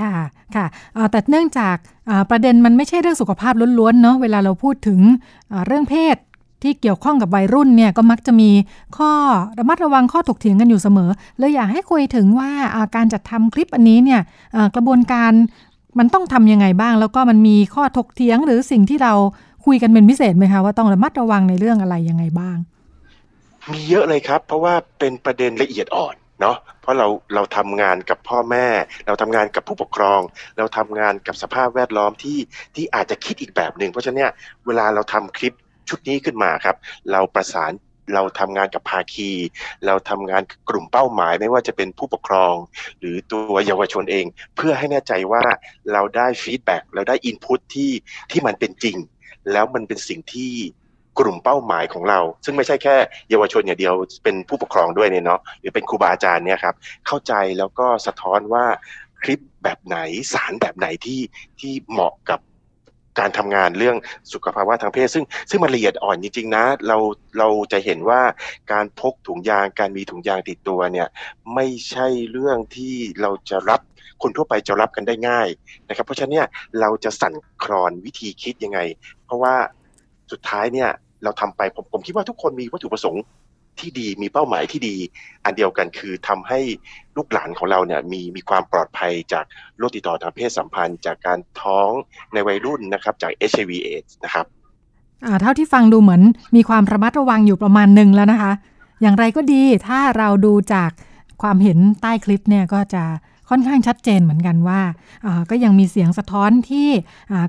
[0.00, 0.14] ค่ะ
[0.56, 0.66] ค่ะ
[1.10, 1.76] แต่เนื่องจาก
[2.30, 5.00] ประเด็นมันไม่ใช่เรื่องสุขภาพล้วนๆเนาะเวลาเราพูดถึง
[5.66, 6.16] เรื่องเพศ
[6.62, 8.50] ที่เกี่ยวข้องกับวัยรุ่นเนี่ยก็มักจะมี
[8.96, 9.12] ข้อ
[9.58, 12.50] ระมัดระวังข้อถกเถียงกันอยู่เสมอเลยอยากให้คุยถึงว่า
[12.96, 14.20] การจัดทำคลิปอันนี้เนี่ย
[14.76, 15.32] กระบวนการ
[15.98, 19.14] มันต้องทำยังไงบ้าง แล้วก็มันมีข้อถกเถียงหรือสิ่งที่เรา
[19.66, 22.56] คุยกันเป็นพิเศษไหมคะว่าต้องระมัดระวังในเรื่องอะไรยังไงบ้าง
[23.72, 28.66] มีเยอะเลยครับ เพราะว่าเป็นประเด็นละเอียดอ่อนเนาะเพราะเราเราทำงานกับพ่อแม่
[29.06, 30.20] เราทำงานกับผู้ปกครอง
[30.58, 32.38] เราทำงานกับสภาพแวดล้อมที่
[32.74, 34.30] ที่อาจจะคิดอีกแบบหนึ่งเพราะฉะนั้น
[34.66, 35.54] เวลาเราทำคลิป
[35.88, 36.76] ชุดนี้ขึ้นมาครับ
[37.12, 37.72] เราประสาน
[38.14, 39.30] เราทำงานกับภาคี
[39.86, 42.54] เราทำงานกลุ่มเป้าหมาย ไม่ว่าจะเป็นผู้ปกครอง
[42.98, 45.42] หรือตัวเยาวชนเอง เพื่อให้แน่ใจว่า
[45.92, 47.90] เราได้ฟีดแบ็กเราได้อินพุตที่
[48.30, 48.96] ที่มันเป็นจริง
[49.52, 50.52] แล้วมันเป็นสิ่งที่
[51.18, 52.96] กลุ่มเป้าหมายของเรา ซึ่งไม่ใช่แค่
[53.30, 56.74] เยาวชนอย่างเดียวเป็นผู้ปกครองด้วยเนี่ยเนาะหรือเป็นครูบาอาจารย์เนี่ยครับ
[57.06, 58.64] เข้าใจแล้วก็สะท้อนว่า
[59.22, 59.98] คลิปแบบไหน
[60.32, 61.20] สารแบบไหนที่
[61.60, 62.40] ที่เหมาะกับ
[63.18, 63.96] การทำงานเรื่อง
[64.32, 66.98] สุขภาวะทางเพศ ซึ่งซึ่งมันละเอียดอ่อนจริงๆนะ เรา
[67.38, 68.20] เราจะเห็นว่า
[68.72, 71.08] การพกถุงยางการมีถุงยางติดตัวเนี่ย
[71.54, 73.80] ไม่ใช่เรื่องที่เราจะรับ
[74.22, 75.48] คนทั่วไปจะรับกันได้ง่าย
[75.88, 76.46] นะครับ เพราะฉะนั้นเนี่ย
[76.80, 78.78] เราจะสั่นคลอนวิธีคิดยังไง
[79.24, 79.54] เพราะว่า
[80.32, 80.90] สุดท้ายเนี่ย
[81.24, 83.22] เราทำไปผมผมคิดว่าทุกคนมีวัตถุประสงค์
[83.80, 84.96] ที่ดีมีเป้าหมายที่ดี
[85.44, 86.60] อันเดียวกันคือทำให้
[87.16, 89.44] ลูกหลานของเราเนี่ยมีมีความปลอดภัยจาก
[89.78, 91.90] โรคติดต่อทางเพศสัมพันธ์ จากการท้อง
[92.32, 94.46] ในวัยรุ่นนะครับจาก HIV AIDS นะครับ
[95.40, 96.22] เท่าที่ฟังดูเหมือน
[96.56, 98.52] มีความระมัดระวังอยู่ประมาณหนึ่งแล้วนะคะ
[99.02, 100.90] อย่างไรก็ดีถ้าเราดูจาก
[101.42, 103.04] ความเห็นใต้คลิปเนี่ยก็จะ
[103.50, 104.80] ค่อนข้างชัดเจนเหมือนกันว่า
[105.50, 106.88] ก็ยังมีเสียงสะท้อนที่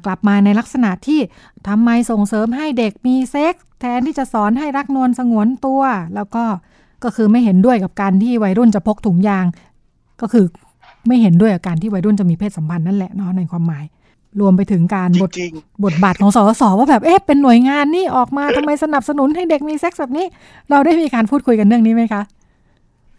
[0.06, 1.20] กลับมาในลักษณะที่
[1.68, 5.82] ทำไมส่งเสริมให้เด็กมีเซ็กแทนที่จะสอนให้รักนวลสงวนตัว
[6.16, 6.44] แล้วก็
[7.04, 9.46] ก็คือไม่เห็นด้วยกับการที่วัยรุ่นจะพกถุงยาง
[10.22, 10.46] ก็คือ
[11.08, 13.86] ไม่เห็นด้วยกับการที่วัยรุ่นจะมีเพศสัมพันธ์นั่นแหละเนาะในความหมาย
[14.40, 15.32] รวมไปถึงการบท
[15.86, 20.26] บทบาทของสสว่าแบบเอ๊ะเป็นหน่วยงานนี่ออกมาทำไมสนับสนุนให้เด็กมีเซ็กส์แบบนี้
[20.70, 22.22] เราได้มีการพูดคุยกันเรื่องนี้ไหมคะ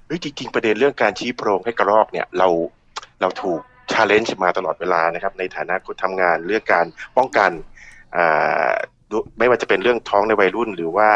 [0.06, 2.48] เฮ้ยจริงๆประเด็นเรื่องการชี้โพรงให้กระรอกเนี่ยเรา
[3.20, 3.60] เราถูก
[3.92, 6.86] challenge มาตลอดเวลานะครับ ในฐานะคนทำงานเรื่องการ
[7.16, 7.50] ป้องกัน
[9.38, 11.08] ไม่ว่าจะเป็นเรื่องท้องในวัยรุ่น หรือว่า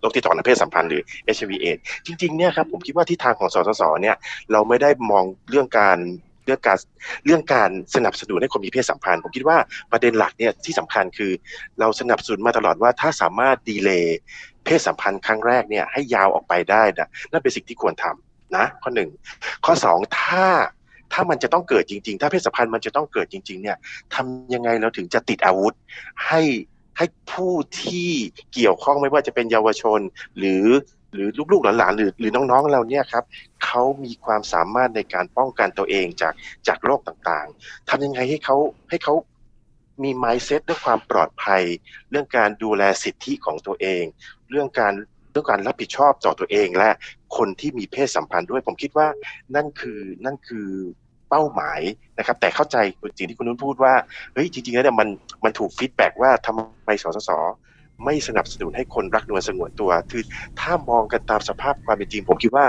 [0.00, 1.02] โรคติดต่อในเพศสัมพันธ์หรือ
[1.36, 1.66] HIV เอ
[2.06, 4.16] จริงๆเนี่ยครับผมคิดว่าที่ทางของสสสเนี่ย
[4.52, 5.98] เราไม่ได้มองเรื่องการ
[6.46, 6.78] เรื่องการ
[7.26, 9.58] เรื่องการสนับสนุนให้คนมีเพศสัมพันธ์ ผมคิดว่า
[9.92, 11.32] ประเด็นหลักเนี่ยที่สำคัญคือ
[11.80, 14.18] เราสนับสนุนมาตลอดว่าถ้าสามารถ delay
[14.64, 19.10] เพศสัมพันธ์ครั้งแรกเนี่ยให้ยาวออกไปได้นะนั่นเป็นสิ่งที่ควรทำนะข้อหนึ่ง
[19.64, 20.46] ข้อสองถ้า
[21.12, 23.76] ถ้ามันจะต้องเกิดจริง ๆ ถ้าเพศสัมพันธ์มันจะต้องเกิดจริง ๆ เนี่ย
[24.14, 25.74] ทำยังไงเราถึงจะติดอาวุธ
[26.26, 26.42] ให้
[26.96, 28.10] ให้ผู้ที่
[28.54, 30.00] เกี่ยวข้องไม่ว่าจะเป็นเยาวชน
[30.38, 30.66] หรือ
[31.14, 33.24] หรือลูกๆหลานๆหรือหรือน้องๆเราเนี่ยครับ
[33.64, 36.34] เขามีความสามารถในการป้องกันตัวเองจาก
[36.68, 38.56] จากโรคต่างๆทำยังไงให้เขา
[38.90, 39.14] ให้เขา
[40.02, 41.62] มี mindset เรื่องความปลอดภัย
[42.10, 44.04] เรื่องการดูแลสิทธิของตัวเอง
[44.52, 44.94] เรื่องการ
[45.30, 46.90] เรื่องการรับผิดชอบต่อตัวเองและ
[47.36, 49.08] คนที่มีเพศสัมพันธ์ด้วย ผมคิดว่า
[49.54, 50.68] นั่นคือนั่นคือ
[51.30, 51.80] เป้าหมาย
[52.18, 52.76] นะครับ แต่เข้าใจ
[53.18, 53.94] สิ่งที่คุณนุ่นพูดว่า
[54.34, 55.08] เฮ้ยจริงๆแล้วเนี่ยมัน
[55.44, 56.52] มันถูกฟีดแบ็กว่าทำ
[56.84, 57.30] ไมสสส
[58.04, 60.22] ไม่สนับสนุนให้คนรักนวลสงวนตัว คือ
[60.60, 62.66] ถ้ามองกันตามสภาพความเป็นจริง ผมคิดว่า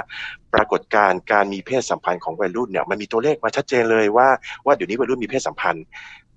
[0.54, 4.28] ปรากฏการณ์การมีเพศสัมพันธ์ของวัยรุ่นเนี่ยมันมีตัวเลขมาชัดเจนเลยว่า
[4.66, 5.86] ว่าเดี๋ยวนี้วัยรุ่นมีเพศสัมพันธ์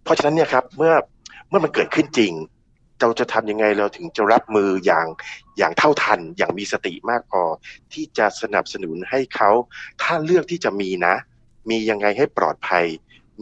[0.04, 0.94] เพราะฉะนั้นเนี่ยครับเมื่อ
[1.48, 2.32] เมื่อมันเกิดขึ้นจริง
[3.00, 5.06] เราจะทำยังไงเราถึงจะรับมืออย่าง
[5.58, 7.42] อย่างเท่าทัน อย่างมีสติมากพอ
[7.92, 9.50] ที่จะสนับสนุนให้เขา
[10.02, 11.14] ถ้าเลือกที่จะมีนะ
[11.70, 12.84] มียังไงให้ปลอดภัย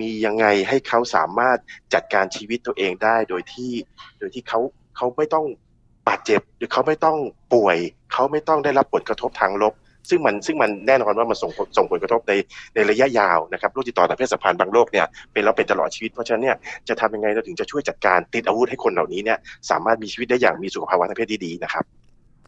[0.00, 1.58] มียังไงให้เขาสามารถ
[1.94, 3.72] จัดการชีวิตตัวเองได้โดยที่
[4.18, 4.60] โดยที่เขา
[4.96, 5.46] เขาไม่ต้อง
[6.08, 7.18] บาดเจ็บ หรือเขาไม่ต้อง
[7.54, 7.76] ป่วย
[8.12, 9.74] เขาไม่ต้องได้รับผลกระทบทางลบ
[10.08, 12.32] ซึ่งมันซึ่งมันแน่นอนว่ามันส่งส่งผลกระทบใน
[12.74, 16.56] ในระยะยาวนะครับโรคติดต่อทางเพศสัมพันธ์บางโรคเนี่ยเป็นแล้วเป็นตลอดชีวิตเพราะฉะนั้นเนี่ย
[16.88, 19.38] จะทำยังไงเราถึงจะช่วยจัดการติดอาวุธให้คนเหล่านี้เนี่ย
[19.70, 21.84] สามารถมีชีวิตได้อย่างมีสุขภาวะทางเพศที่ดีนะครับ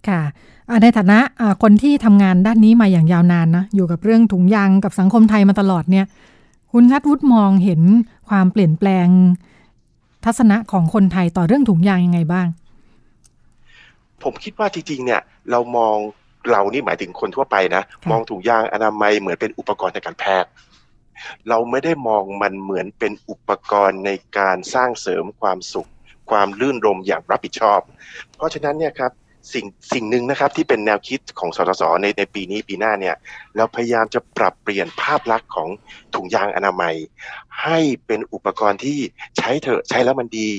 [0.09, 0.23] ค่ะ
[0.69, 6.07] อ่าในฐานะอ่าคนที่ทำงานด้านนี้มาอย่างยาวนานนะอยู่กับเรื่องถุงยางกับสังคมไทยมาตลอดเนี่ย
[6.73, 7.83] คุณชัดวุฒิมองเห็น
[8.29, 9.09] ความเปลี่ยนแปลง
[10.25, 12.47] ทัศนะของคนไทยต่อเรื่องถุงยางยังไงบ้าง
[14.23, 15.97] ผมคิดว่าจริงๆเนี่ยเรามอง
[16.51, 20.51] เรานี่หมายถึงคนทั่วไปนะ มองถุงยางอนามัยเหมือนเป็นอุปกรณ์ในการแพทย์
[21.49, 25.91] เราไม่ได้มองมันเหมือนเป็นอุปกรณ์ในการสร้างเสริมความสุข
[26.31, 27.81] ความลื่นรมอย่างรับผิดชอบ
[28.37, 29.13] เพราะฉะนั้นเนี่ยครับ
[29.55, 33.17] สิ่งสิ่งหนึ่งนะครับที่เป็นแนวคิดของสสสในในปีนี้ปีหน้าเนี่ย
[33.57, 35.69] เราพยายามจะปรับเปลี่ยนภาพลักษณ์ของ
[36.15, 36.95] ถุงยางอนามัย
[37.63, 38.99] ให้เป็นอุปกรณ์ที่
[39.39, 40.51] ใช้เถอะใช้แล้วมันดี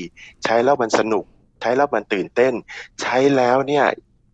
[0.43, 1.25] ใช้แล้วมันสนุก
[1.61, 2.53] ใช้แล้วมันตื่นเต้น
[3.01, 3.85] ใช้แล้วเนี่ย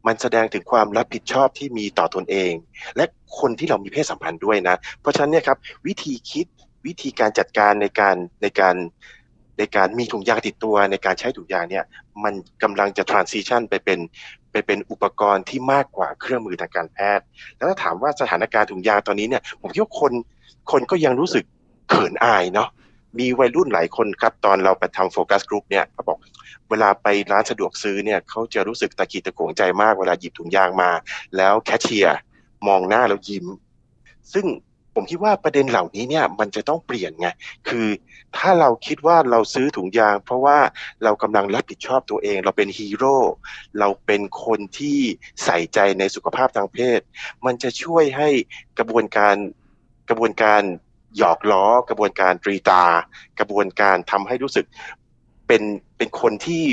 [0.07, 2.53] มันแสดงถึงความรับผิดชอบที่มีต่อตนเอง
[2.97, 3.05] และ
[3.39, 6.45] คนที่เรามีเพศสัมพันธ์ด้วยนะ เพราะฉะนั้นเนี่ยครับวิธีคิด
[6.85, 8.75] วิธีการจัดการในการในการ
[9.59, 11.85] ในการมีถุงยางติดตัวในการใช้ถุงยางเนี่ย
[12.23, 13.99] มันกำลังจะ transition ไปเป็น
[14.51, 17.25] ไปเป็นอุปกรณ์ที่มากกว่าเครื่องมือทางการแพทย์
[17.57, 20.13] แล้วถ้าถามว่าสถานการณ์ถุงยางตอนนี้เนี่ยผมคิดว่าคน
[20.71, 21.43] คนก็ยังรู้สึก
[21.89, 22.69] เขินอายเนาะ
[23.19, 26.17] มีวัยรุ่นหลายคนครับ ตอนเราไปทำโฟกัสกลุ่มเนี่ยเขาบอก
[26.69, 30.89] เวลาไปร้านสะดวกซื้อเนี่ยเขาจะรู้สึกตะกีตะโกงใจมากเวลาหยิบถุงยางมา
[31.37, 32.17] แล้วแคชเชียร์
[32.67, 33.45] มองหน้าแล้วยิ้ม
[34.33, 34.45] ซึ่ง
[34.95, 37.27] ผมคิดว่าประเด็นเหล่านี้เนี่ยมันจะต้องเปลี่ยนไง
[37.69, 37.87] คือ
[38.37, 40.57] ถ้าเราคิดว่าเราซื้อถุงยาง เพราะว่า
[41.03, 43.17] เรากำลังรับผิดชอบตัวเอง เราเป็นฮีโร่
[43.79, 44.99] เราเป็นคนที่
[45.43, 46.99] ใส่ใจในสุขภาพทางเพศ
[47.45, 48.29] มันจะช่วยให้
[48.77, 49.35] กระบวนการ
[50.09, 50.61] กระบวนการ
[51.17, 52.83] หยอกล้อกระบวนการตรีตา
[53.39, 54.65] กระบวนการทำให้รู้สึก
[55.47, 55.61] เป็น
[55.97, 56.63] เป็นคนที่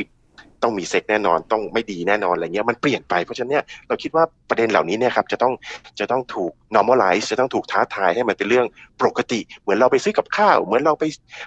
[0.62, 5.53] ต้องมีเซ็กแน่นอนต้องไม่ดีแน่นอนอะไรเงี้ยมันเปลี่ยนไปเพราะฉะนั้นเนี่ยเราคิดว่าประเด็นเหล่านี้เนี่ยครับจะต้อง
[6.00, 8.66] จะต้องถูก normalize จะต้องถูกท้าทายให้มันเป็นเรื่อง
[9.00, 11.05] ปกติ เหมือนเราไปซื้อกับข้าว เหมือนเราไป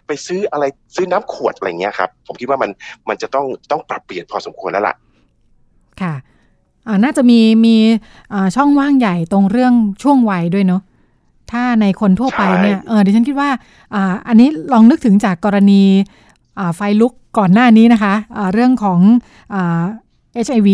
[0.07, 0.63] ไปซื้ออะไร
[0.95, 2.69] ซื้อน้ำขวดอะไรเงี้ยครับผมคิดว่ามัน
[3.09, 4.95] มันจะต้องต้องปรับเปลี่ยนพอสมควรแล้วล่ะ
[6.01, 6.13] ค่ะ
[7.03, 7.75] น่าจะมีมี
[8.55, 10.81] ช่องว่างใหญ่ตรงเรื่องช่วงวัยด้วยเนาะ
[11.53, 13.49] ถ้าในคนทั่วไปเนี่ยเออดิฉันคิดว่า
[13.93, 15.81] อ่าอันนี้ลองนึกถึงจากกรณี
[16.59, 18.99] อ่าไฟลุกก่อนหน้านี้นะคะะเรื่องของ
[19.53, 19.83] อ่า
[20.45, 20.69] HIV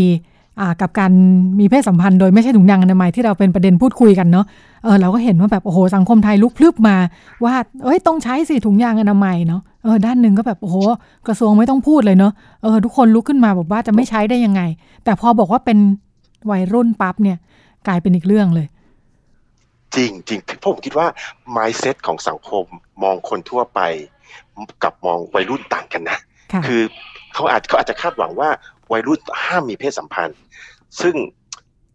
[0.60, 1.12] อ่ากับการ
[1.60, 4.46] มีเพศสัมพันธ์โดยไม่ใช่ถุงยางอนามัยที่เราเป็นประเด็นพูดคุยกันเนาะ
[4.84, 6.96] เออเราก็เห็นว่าแบบโอ้โหสังคมไทยลุกพลึบมา
[7.46, 10.78] ว่าเอ้ยต้องใช้สิถุงยางอนามัยเนาะเออด้านหนึ่งก็แบบโอ้โห
[11.28, 12.32] กระทรวงไม่ต้องพูดเลยเนาะ
[12.64, 14.62] เออทุกคนลุกขึ้นมาบอกว่าจะไม่ใช้ได้ยังไง
[15.04, 15.78] แต่พอบอกว่าเป็น
[16.52, 17.38] วัยรุ่นปั๊บเนี่ย
[17.88, 18.68] กลายเป็นอีกเรื่องเลย
[19.96, 21.08] จริงจริงผมคิดว่า
[21.56, 22.66] mindset ของสังคม
[23.04, 23.82] มองคนทั่วไป
[24.84, 26.20] กับมองวัยรุ่นต่างกันนะ
[26.68, 26.82] คือ
[27.34, 28.50] เขาอาจเขาอาจจะคาดหวังว่า
[28.92, 30.40] วัยรุ่นห้ามมีเพศสัมพันธ์
[31.02, 31.16] ซึ่ง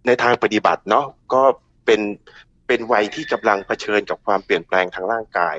[0.07, 1.43] ในทางปฏิบัติเนาะก็
[1.87, 2.01] เป็น
[2.67, 5.57] เป็นวัยที่กำลังเผชิญกับความเปลี่ยนแปลงทางร่างกาย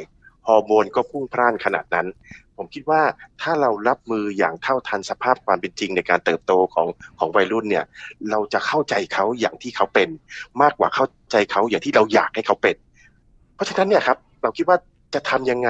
[0.48, 2.08] ฮอร์โมนก็พุ่งพล่านขนาดนั้น
[2.58, 3.02] ผมคิดว่า
[3.42, 6.88] ถ้าเรารับมืออย่างเท่าทันสภาพความเป็นจริงในการเติบโตของ
[7.20, 7.86] ของวัยรุ่นเนี่ย
[8.32, 10.10] เราจะเข้าใจเขาอย่างที่เขาเป็น
[10.62, 12.76] มากกว่าเข้าใจเขาอย่างที่เราอยากให้เขาเป็น
[13.56, 14.78] เพราะฉะนั้นเนี่ยครับ เราคิดว่า
[15.14, 15.70] จะทำยังไง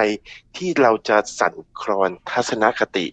[0.58, 3.06] ที่เราจะสั่นคลอนทัศนคติ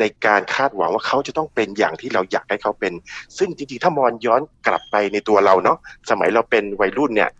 [0.00, 2.92] ในการคาดหวังว่าเขาจะต้องเป็นอย่างที่เราอยากให้เขาเป็น
[3.38, 5.78] ซึ่งจริงๆ ถ้ามองย้อนกลับไปในตัวเราเนาะ
[6.10, 7.30] สมัยเราเป็นวัยรุ่นเนี่ย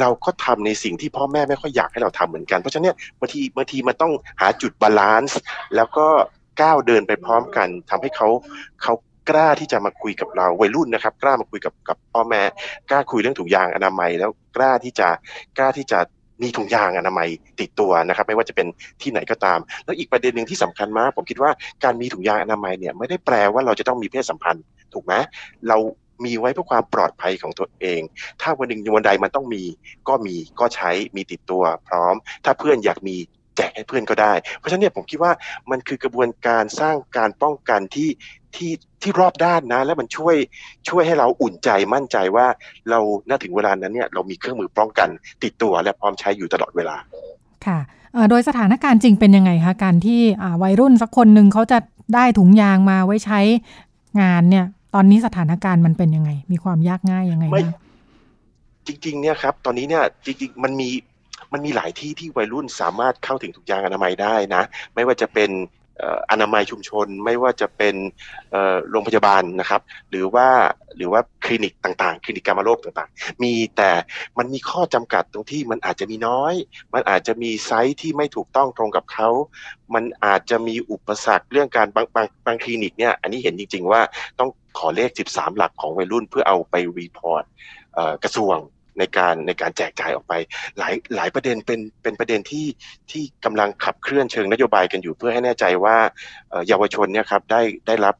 [0.00, 5.38] เราก็ทำในสิ่งที่พ่อแม่ไม่ค่อยอยากให้เราทำเหมือนกัน เพราะฉะนั้นเนี่ยบางทีบางทีมันต้องหาจุด balance
[5.76, 6.06] แล้วก็
[6.62, 8.28] ก้าวเดินไปพร้อมกันทำให้เขา
[8.82, 8.94] เขา
[9.30, 12.42] กล้าที่จะมาคุยกับเราวัยรุ่นนะครับ กล้ามาคุยกับกับพ่อแม่
[12.90, 15.08] กล้าคุยเรื่องถุงยางอนามัย แล้วกล้าที่จะ
[15.58, 15.98] กล้าที่จะ
[16.42, 17.28] มีถุงยางอนามัย
[17.60, 18.66] ติดตัวนะครับ ไม่ว่าจะเป็น
[19.02, 21.50] ที่ไหนก็ตาม แล้วอีกประเด็นหนึ่งที่สำคัญมาก ผมคิดว่า
[21.84, 25.12] การมีถุงยางอนามัยเนี่ยไม่ได้แปลว่าเราจะต้องมีเพศสัมพันธ์ถูกไหม
[25.68, 25.76] เรา
[26.26, 28.00] มีไว้เพื่อความปลอดภัยของตัวเอง
[28.40, 29.64] ถ้าวันหนึ่งวันใดมันต้องมี
[30.08, 33.16] ก็มีก็ใช้มีติดตัวพร้อม ถ้าเพื่อนอยากมี
[33.56, 35.32] แจกให้เพื่อนก็ได้ เพราะฉะนั้นเนี่ยผมคิดว่า
[35.70, 38.10] มันคือกระบวนการสร้างการป้องกันที่
[38.54, 40.36] ที่ที่รอบด้านนะ แล้วมันช่วย
[40.88, 42.46] ช่วยให้เราอุ่นใจมั่นใจว่า
[42.90, 45.08] เราน่าถึงเวลานั้นเนี่ยเรามีเครื่องมือป้องกัน
[45.42, 46.96] ติดตัวและพร้อมใช้อยู่ตลอดเวลา
[47.66, 47.78] ค่ะ
[48.30, 50.20] โดยสถานการณ์จริงเป็นยังไงคะการที่
[50.62, 51.78] วัยรุ่นสักคนหนึ่งเขาจะ
[52.14, 53.40] ได้ถุงยางมาไว้ใช้
[54.20, 57.84] งานเนี่ย ตอนนี้สถานการณ์มันเป็นยังไง มีความยากง่ายยังไงไม่บ้าง
[58.86, 60.88] จริง ๆ เนี่ยครับ ตอนนี้เนี่ยจริง ๆ มันมี
[61.52, 64.62] มันมีหลายที่ที่วัยรุ่นสามารถเข้าถึงถุงยางอนามัยได้นะ
[64.94, 65.50] ไม่ว่าจะเป็น
[66.30, 67.94] อนามัยชุมชนไม่ว่าจะเป็น
[68.90, 69.80] โรงพยาบาลนะครับ
[70.10, 70.48] หรือว่า
[70.96, 73.90] หรือว่าคลินิกต่างๆ คลินิกการมโรคต่างๆ มีแต่
[74.38, 76.54] มันมีข้อจำกัดตรงที่มันอาจจะมีน้อย
[76.94, 79.28] มันอาจจะมีไซส์ที่ไม่ถูกต้องตรงกับเขา
[79.94, 84.00] มันอาจจะมีอุปสรรคเรื่องการบางบางบางคลินิกเนี่ยอันนี้เห็นจริง ๆ ว่า
[84.38, 87.44] ต้องขอเลข 13 หลักของวัยรุ่นเพื่อเอาไป report
[88.24, 88.56] กระทรวง
[88.98, 90.32] ในการในการแจกจ่ายออกไป
[90.78, 92.66] หลายหลายประเด็นเป็นเป็นประเด็นที่
[93.10, 95.96] ที่กำลังขับเคลื่อนเชิงนโยบายกันอยู่เพื่อให้แน่ใจว่า
[96.50, 98.14] เอ่อเยาวชนเนี่ยครับได้ได้รับ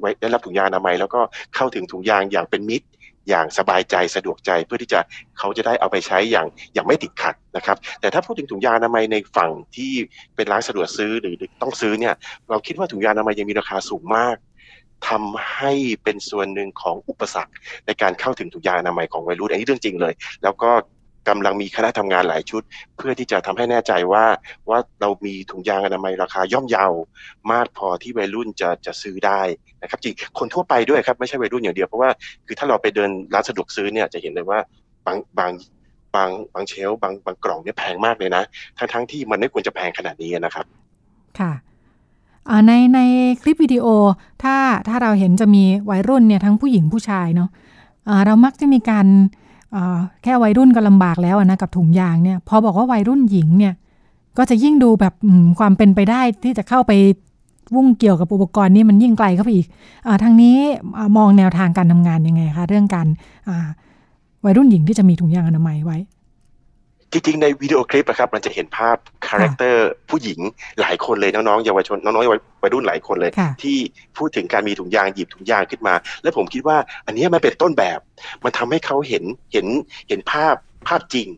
[0.00, 1.20] ไว้ได้รับถุงยางอนามัยแล้วก็
[1.56, 2.86] เข้าถึงถุงยางอย่างเป็นมิตร
[3.28, 5.00] อย่างสบายใจสะดวกใจเพื่อที่จะ
[5.38, 9.92] เขาจะได้เอาไปใช้อย่างอย่างไม่ติดขัดนะครับ แต่ถ้าพูดถึงถุงยางอนามัยในฝั่งที่
[10.36, 12.14] เป็นร้านสะดวกซื้อหรือต้องซื้อเนี่ย
[12.50, 14.36] เราคิดว่าถุงยางอนามัยยังมีราคาสูงมาก
[15.08, 17.52] ทำให้เป็นส่วนหนึ่งของอุปสรรค
[17.86, 20.70] ในการเข้าถึงถุงยางอนามัยของวัยรุ่นอันนี้เรื่องจริงเลย แล้วก็
[21.28, 22.62] กำลังมีคณะทำงานหลายชุด
[22.96, 24.24] เพื่อที่จะทำให้แน่ใจว่า
[24.68, 26.92] ว่าเรามีถุงยางอนามัยราคาย่อมเยาว
[27.52, 29.40] มากพอที่วัยรุ่นจะจะซื้อได้
[29.82, 32.10] นะครับจริงคนทั่วไปด้วยครับไม่ใช่วัยรุ่นอย่างเดียวเพราะว่า
[32.46, 34.58] คือถ้าเราไปเดินร้านสะดวกซื้อเนี่ยจะเห็นเลยว่า
[35.06, 35.52] บางบาง
[36.14, 38.42] บางบางเชลฟ์บางบางกล่องเนี่ยแพงมากเลยนะ
[38.78, 40.66] ทั้งทั้งที่มันไม่ควรจะแพงขนาดนี้นะครับ
[41.38, 41.52] ค่ะ
[42.66, 43.00] ในใน
[43.42, 43.86] คลิปวิดีโอ
[44.42, 44.56] ถ้า
[44.88, 47.50] ถ้าเราเห็นจะมีวัยรุ่นเนี่ยทั้งผู้หญิงผู้ชายเนาะ
[48.26, 49.06] เรามักจะมีการ
[50.22, 53.74] แค่วัยรุ่นก็ลำบากแล้วนะกับถุงยางเนี่ยพอบอกว่าวัยรุ่นหญิงเนี่ย
[54.38, 55.14] ก็จะยิ่งดูแบบ
[55.58, 56.92] ความเป็นไปได้ที่จะเข้าไป
[57.74, 60.56] ยุ่งเกี่ยวกับอุปกรณ์นี่มันยิ่งไกลเข้าไปอีก ทางนี้
[61.16, 63.06] มองแนวทางการทำงานยังไงคะเรื่องการ
[64.44, 65.98] วัยรุ่นหญิงที่จะมีถุงยางอนามัยไว้
[67.12, 70.40] จริงๆในวิดีโอคลิปอะครับมันจะเห็นภาพ character ผู้หญิง
[70.80, 73.78] หลายคนเลยน้องๆเยาวชนน้องๆวัยรุ่นหลายคนเลยค่ะที่
[74.16, 77.98] พูดถึงการมีถุงยางหยิบถุงยางขึ้นมา และผมคิดว่าอันเนี้ยมันเป็นต้นแบบ
[78.44, 79.66] มันทำให้เขาเห็นเห็น
[80.08, 80.54] เห็นภาพ
[80.88, 81.28] ภาพจริง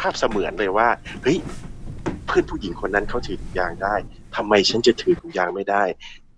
[0.00, 0.88] ภาพเสมือนเลยว่า
[1.22, 1.38] เฮ้ย
[2.26, 3.94] เพื่อนผู้หญิงคนนั้นเขาถือถุงยางได้
[4.36, 5.82] ทำไมฉันจะถือถุงยางไม่ได้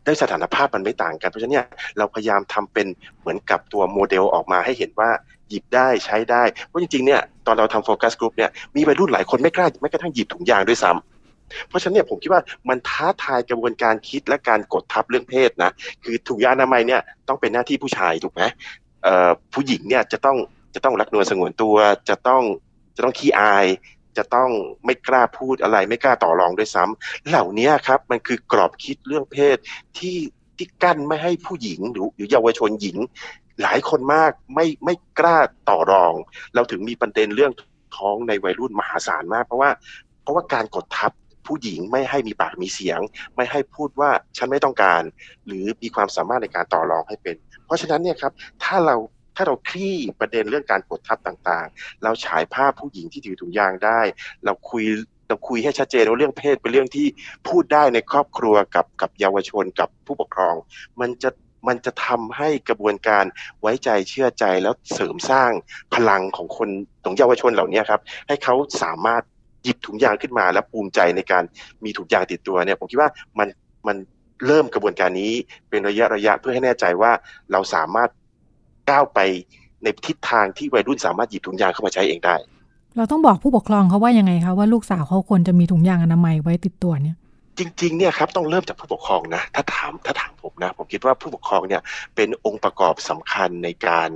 [0.06, 1.66] ด้วยสถานภาพมันไม่ต่างกันเพราะฉะนั้นเนี่ย
[1.98, 2.86] เราพยายามทำเป็น
[3.20, 5.10] เหมือนกับตัวโมเดลออกมาให้เห็นว่า
[5.50, 15.70] หยิบได้ใช้ได้เพราะจริงๆเนี่ยตอนเราทำโฟกัสกลุ่มเนี่ยมีวัยรุ่นหลายคนไม่กล้าแม้กระทั่งหยิบถุงยางด้วยซ้ำเพราะฉะนั้นเนี่ยผมคิดว่ามันท้าทายกระบวนการคิดและการกดทับเรื่องเพศนะ
[16.04, 18.42] คือถุงยางอนามัยเนี่ยต้องเป็นหน้าที่ผู้ชายถูกไหม
[19.54, 20.36] ผู้หญิงเนี่ยจะต้อง
[20.74, 21.76] จะต้องรักนวลสงวนตัว
[22.08, 22.42] จะต้อง
[22.96, 23.66] จะต้องขี้อาย
[24.16, 24.50] จะต้อง
[24.84, 29.56] ไม่กล้าพูดอะไร ไม่กล้าต่อรองด้วยซ้ำเหล่านี้ครับมันคือกรอบคิดเรื่องเพศ
[29.98, 30.16] ที่
[30.56, 32.96] ที่กั้นไม่ให้ผู้หญิงหรือเยาวชนหญิง
[33.62, 36.14] หลายคนมากไม่ไม่กล้าต่อรอง
[36.54, 37.52] เราถึงมีประเด็นเรื่อง
[37.96, 39.70] ท้องในวัยรุ่นมหาศาลมาก เพราะว่า
[40.22, 41.12] เพราะว่าการกดทับ
[41.46, 43.00] ผู้หญิงไม่ให้มีปากมีเสียง
[43.36, 45.02] ไม่ให้พูดว่าฉันไม่ต้องการ
[45.46, 48.32] หรือมีความสามารถในการต่อรองให้เป็น เพราะฉะนั้นเนี่ยครับ
[48.64, 48.96] ถ้าเรา
[49.36, 54.00] ถ้าเราคลี่ประเด็นเรื่องการกดทับต่างๆ เราฉายภาพผู้หญิงที่ถือถุงยางได้
[54.44, 54.84] เราคุย
[55.28, 57.06] เราคุยให้ชัดเจนว่าเรื่องเพศเป็นเรื่องที่
[57.48, 60.54] พูดได้ในครอบครัวกับกับเยาวชนกับผู้ปกครอง
[61.00, 61.30] มันจะ
[61.68, 63.24] มันจะทำให้กระบวนการ
[63.60, 65.50] ไว้ใจเชื่อใจแล้วเสริมสร้าง
[65.94, 66.68] พลังของคน
[67.04, 69.22] ของเยาวชนเหล่านี้ครับให้เขาสามารถ
[69.64, 71.44] หยิบถุงยางขึ้นมา และภูมิใจในการ
[71.84, 73.48] มีถุงยางติดตัวเนี่ยผมคิดว่ามัน
[73.86, 73.96] มัน
[74.46, 75.32] เริ่มกระบวนการนี้
[75.68, 77.12] เป็นระยะระยะเพื่อให้แน่ใจว่า
[77.52, 78.10] เราสามารถ
[78.90, 79.18] ก้าวไป
[79.82, 82.34] ในทิศทางที่วัยรุ่นสามารถหยิบถุงยางเข้ามาใช้เองได้
[82.96, 87.16] เราต้องบอกผู้ปกครองเขาว่ายังไงคะว่าลูกสาวเขาควรจะมีถุงยางอนามัยไว้ติดตัวเนี่ย
[87.60, 91.82] จริงๆเนี่ยครับต้องเริ่มจากผู้ปกครองนะถ้าถามถ้าถามผมนะผมคิดว่าผู้ปกครองเนี่ย
[92.16, 94.10] เป็นองค์ประกอบสำคัญในการ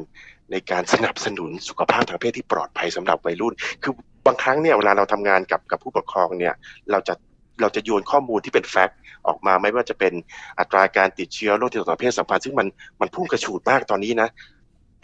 [0.52, 3.92] ในการสนับสนุนสุขภาพทางเพศที่ปลอดภัยสำหรับวัยรุ่น คือ
[4.26, 6.54] บางครั้งเนี่ยเวลาเราทำงานกับกับผู้ปกครองเนี่ย
[6.90, 7.14] เราจะ
[7.60, 10.12] เราจะโยนข้อมูลที่เป็นแฟกต์ออกมาไม่ว่าจะเป็น
[10.58, 12.66] อัตราการติดเชื้อโรคติดต่อทางเพศสัมพันธ์ซึ่งมัน
[13.00, 14.28] มันพุ่งกระฉูดมากตอนนี้นะ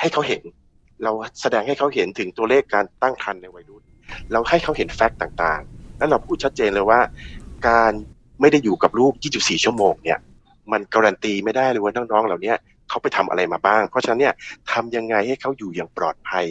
[0.01, 0.43] ให้เขาเห็น
[1.05, 1.13] เรา
[1.43, 3.83] แสดงให้เขาเห็นถึงตัวเลขการตั้งครรภ์ในวัยรุ่น
[4.33, 7.01] เราให้เขาเห็นแฟกต์ต่างๆ แล้วเราพูดชัดเจนเลยว่า
[7.69, 7.93] การ
[8.41, 10.19] ไม่ได้อยู่กับลูก 24 ชั่วโมงเนี่ย
[10.73, 12.55] มันการันตีไม่ได้เลยว่าน้องๆเหล่านี้
[12.89, 14.35] เขาไปทำอะไรมาบ้าง เพราะฉะนั้นเนี่ย
[14.73, 16.47] ทำยังไงให้เขาอยู่อย่างปลอดภัย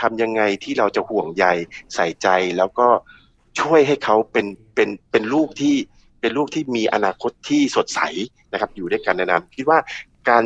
[0.00, 1.46] ทำยังไงที่เราจะห่วงใย
[1.94, 2.28] ใส่ใจ
[2.58, 2.88] แล้วก็
[3.60, 5.76] ช่วยให้เขาเป็นเป็นเป็นลูกที่
[6.20, 8.00] เป็นลูกที่มีอนาคตที่สดใส
[8.52, 9.78] นะครับ อยู่ด้วยกันในนานคิดว่า
[10.28, 10.44] การ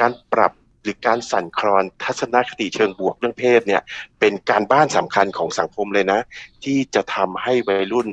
[0.00, 3.82] การปรับหรือการสั่นคลอนทัศนคติเชิงบวกเรื่องเพศเนี่ย
[4.20, 6.20] เป็นการบ้านสำคัญของสังคมเลยนะ
[6.64, 8.08] ที่จะทำให้วัยรุ่น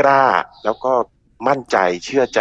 [0.00, 0.24] กล้า
[0.64, 0.92] แล้วก็
[1.48, 2.40] มั่นใจเชื่อใจ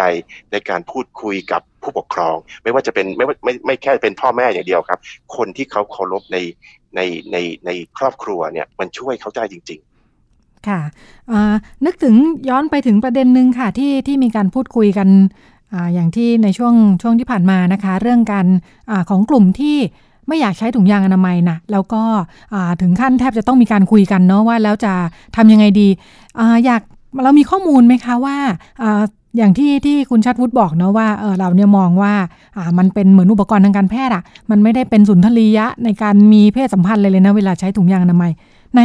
[0.52, 5.00] ในการพูดคุยกับผู้ปกครอง ไม่ว่าจะเป็นไม่ไม่ไม่แค่เป็นพ่อแม่อย่างเดียวครับ
[5.36, 6.38] คนที่เขาเคารพใน
[6.96, 7.00] ใน
[7.32, 9.80] ในในครอบครัวเนี่ยมันช่วยเขาได้จริง
[10.24, 10.82] ๆ ค่ะ
[11.86, 12.16] นึกถึง
[12.50, 15.10] ย้อนไปถึงประเด็นหนึ่งค่ะที่ที่มีการพูดคุยกัน
[15.74, 18.48] ออย่างที่ในช่วงช่วงที่ผ่านมานะคะ เรื่องการ
[18.92, 19.78] อของกลุ่มที่
[20.28, 22.04] ไม่อยากใช้ถุงยางอนามัยนะแล้วก็
[22.82, 24.94] ถึงขั้นแทบจะต้องมีการคุยกันเนาะว่าแล้วจะ
[25.36, 25.88] ทำยังไงดี
[26.40, 26.82] ออยาก
[27.24, 28.38] เรามีข้อมูลไหมคะว่า
[29.38, 32.14] อย่างที่ที่คุณชัดวุฒิบอกเนาะว่าเออเราเนี่ยมองว่า
[32.58, 38.32] อ่ามันเป็นเหมือนอุปกรณ์ทางการแพทย์อะมันไม่ได้เป็นสุนทรียะในการมีเพศสัมพันธ์เลยเลยนะเวลาใช้ถุงยางอนามัย
[38.78, 38.82] ใน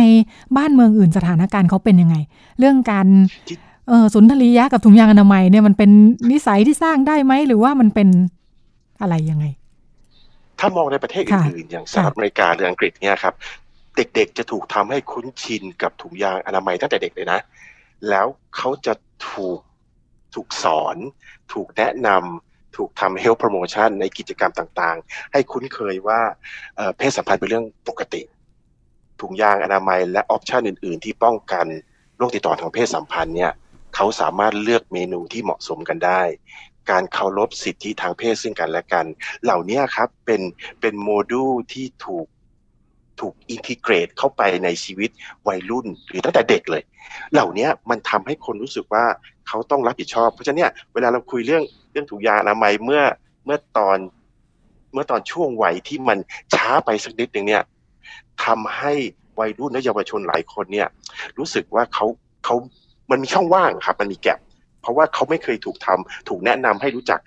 [0.57, 2.17] บ้านเมืองอื่นสถานการณ์เขาเป็นยังไง
[2.59, 3.07] เรื่องการ
[3.89, 5.91] เออสุนทรียะกับถุงยางอนามัยเนี่ยมันเป็น
[6.31, 8.09] นิสัยที่สร้างได้ไหมหรือว่ามันเป็น
[9.01, 9.47] อะไรยังไง
[10.61, 13.35] ถ้ามองในประเทศอื่นๆอย่างสหรัฐอเมริกาหรืออังกฤษเนี่ยครับ
[13.97, 17.41] เด็กๆจะถูกทำให้คุ้นชินกับถุงยางอนามัยตั้งแต่เด็กเลยนะ
[18.11, 18.27] แล้ว
[18.57, 18.95] เขาจะ
[19.31, 19.61] ถูก
[20.35, 20.97] ถูกสอน
[21.53, 26.21] ถูกแนะนำถูกทำ health promotion ในกิจกรรมต่างๆ ให้คุ้นเคยว่า
[26.97, 28.23] เพศสัมพันธ์เป็นเรื่องปกติ
[29.21, 31.67] ถุงยางอนามัยและ option อื่น ๆ ที่ป้องกัน
[32.17, 33.53] โรคติดต่อทางเพศสัมพันธ์เนี่ย
[33.95, 36.23] เขาสามารถเลือกเมนูที่เหมาะสมกันได้
[36.91, 39.07] การเคารพสิทธิทางเพศซึ่งกันและกัน
[39.45, 40.43] เหล่านี้ครับเป็น
[40.81, 42.27] เป็นโมดูลที่ถูก
[43.21, 45.11] ถูกอินทิเกรตเข้าไปในชีวิต
[45.49, 46.83] วัยรุ่นหรือตั้งแต่เด็กเลย
[47.33, 49.05] เหล่านี้มันทำให้คนรู้สึกว่า
[49.49, 51.63] เขาต้องรับผิดชอบ เพราะฉะนั้นเนี่ยเวลาเราคุยเรื่อง
[51.93, 53.03] เรื่องถุงยางอนามัยเมื่อ
[53.45, 53.99] เมื่อตอน
[54.93, 56.19] เมื่อตอนช่วงวัยที่มัน
[56.55, 57.63] ช้าไปสักนิดหนึ่งเนี่ย
[58.45, 58.93] ทำให้
[59.39, 60.89] วัยรุ่นและเยาวชนหลายคนเนี่ย
[61.39, 62.07] รู้สึกว่าเขา
[62.45, 62.57] เขา
[63.11, 64.39] มันมีช่องว่างครับ มันมีแกลบ
[64.81, 67.21] เพราะว่าเขาไม่เคยถูกทำถูกแนะนำให้รู้จัก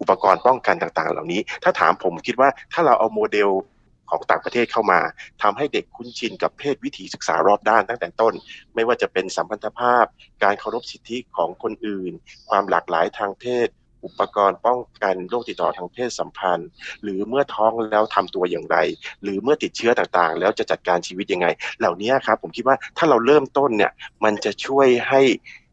[0.00, 3.48] อุปกรณ์ป้องกันต่าง ๆ เหล่านี้ ถ้าถามผมคิดว่าถ้าเราเอาโมเดล
[4.14, 5.00] ของต่างประเทศเข้ามา
[5.42, 8.34] ทำให้เด็กคุ้นชินกับเพศวิถีศึกษารอบด้านตั้งแต่ต้น
[8.74, 10.04] ไม่ว่าจะเป็นสัมพันธภาพ
[10.42, 12.12] การเคารพสิทธิของคนอื่น
[12.48, 13.68] ความหลากหลายทางเพศ
[14.04, 16.68] อุปกรณ์ป้องกันโรคติดต่อทางเพศสัมพันธ์
[17.02, 18.76] หรือเมื่อท้องแล้วทำตัวอย่างไร
[19.22, 21.46] หรือเมื่อติดเชื้อต่างๆ แล้วจะจัดการชีวิตยังไง
[21.78, 23.92] เหล่านี้ครับผมคิดว่าถ้าเราเริ่มต้นเนี่ย
[24.24, 25.22] มันจะช่วยให้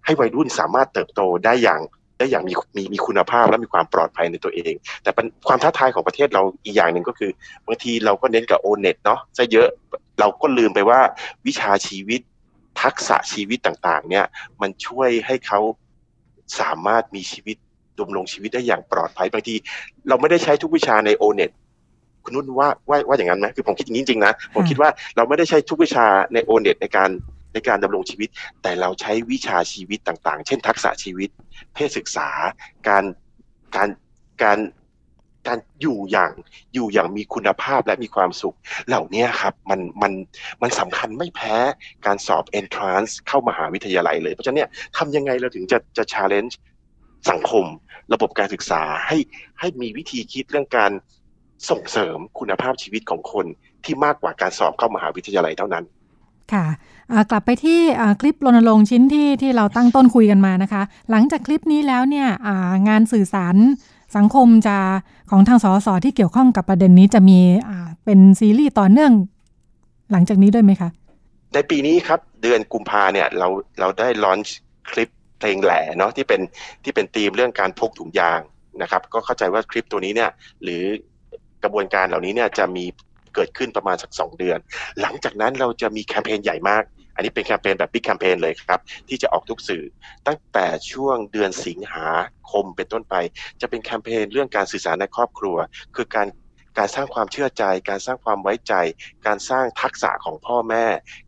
[0.06, 1.82] ให้วัยรุ่นสามารถเติบโตได้อย่าง
[2.22, 5.12] ได้อย่างมีมีมีคุณภาพและมีความปลอดภัยในตัวเอง แต่
[5.48, 7.32] ความท้าทายของประเทศเราอีกอย่างหนึ่งก็คือ
[7.68, 9.70] บางทีเราก็เน้นกับโอเน็ตเนาะซะเยอะ
[10.20, 11.00] เราก็ลืมไปว่า
[11.48, 12.22] วิชาชีวิต
[12.82, 14.26] ทักษะชีวิตต่างๆ เนี่ย
[14.62, 15.60] มันช่วยให้เขา
[16.60, 17.58] สามารถมีชีวิต
[18.00, 19.56] ดำรงชีวิตได้อย่างปลอดภัยบางที
[20.08, 21.52] เราไม่ได้ใช้ทุกวิชาในโอเน็ต
[22.24, 27.10] คุณนุ่นว่าว่าว่าอย่างนั้นไหมคือผมคิดอย่างนี้จริงๆนะ ผมคิดว่าเราไม่ได้ใช้ทุกวิชาในโอเน็ตในการ
[27.54, 28.30] ในการดำรงชีวิต
[28.62, 31.30] แต่เราใช้วิชาชีวิตต่างๆ เช่น ทักษะชีวิต
[31.74, 32.30] เพศศึกษา
[32.88, 33.04] การ
[33.76, 33.90] การ
[34.44, 34.60] การ
[35.48, 36.32] การอยู่อย่าง
[36.74, 38.56] อยู่อย่างมีคุณภาพและมีความสุข
[38.88, 40.12] เหล่านี้ครับมันมัน
[40.62, 41.56] มันสำคัญไม่แพ้
[42.06, 46.54] การสอบ entrance เข้ามหาวิทยาลัยเลย เพราะฉะนั้นเนี่ยทำยังไงเราถึงจะจะ challenge
[47.32, 47.66] สังคม
[48.14, 49.18] ระบบการศึกษาให้
[49.60, 50.92] ให้มีวิธีคิดเรื่องการ
[51.70, 53.46] ส่งเสริมคุณภาพชีวิตของคน
[53.84, 55.84] ที่มากกว่าการสอบเข้ามหาวิทยาลัยเท่านั้น
[56.54, 56.66] ค่ะ
[57.32, 57.80] กลับไปที่
[58.22, 62.28] คลิปรณรงค์ชิ้นที่ที่เราตั้งต้นคุยกันมานะคะ หลังจากคลิปนี้แล้วเนี่ย
[62.88, 63.56] งานสื่อสาร
[64.18, 64.78] สังคมจะ
[65.32, 67.40] ของทางสสที่เกี่ยวข้องกับประเด็นนี้จะมี
[68.06, 69.12] เป็นซีรีส์ต่อเนื่อง
[70.12, 70.90] หลังจากนี้ด้วยไหมคะ
[71.54, 73.48] ในปีนี้ครับเดือนกุมภาเนี่ยเรา
[73.80, 74.58] เราได้ลอนช์
[74.92, 75.10] คลิป
[75.40, 76.42] เพลงแหล่เนาะที่เป็น
[76.84, 78.40] ที่เป็นธีมเรื่องการพกถุงยาง
[78.82, 80.30] นะครับ ก็เข้าใจว่าคลิปตัวนี้เนี่ย
[80.64, 80.84] หรือ
[81.64, 82.86] กระบวนการเหล่านี้เนี่ยจะมี
[83.36, 84.58] เกิดขึ้นประมาณสักสองเดือน
[85.02, 86.84] หลังจากนั้นเราจะมีแคมเปญใหญ่มาก
[87.16, 89.84] อันนี้เป็นแคมเปญแบบบิ๊กแคมเปญเลยครับ ที่จะออกทุกสื่อ
[90.28, 92.08] ตั้งแต่ช่วงเดือนสิงหา
[92.52, 93.16] คมเป็นต้นไป
[93.62, 95.58] จะเป็นแคมเปญเรื่องการสื่อสารในครอบครัว
[95.96, 96.28] คือการ
[96.78, 98.74] การสร้างความเชื่อใจ การสร้างความไว้ใจ
[99.28, 100.86] การสร้างทักษะของพ่อแม่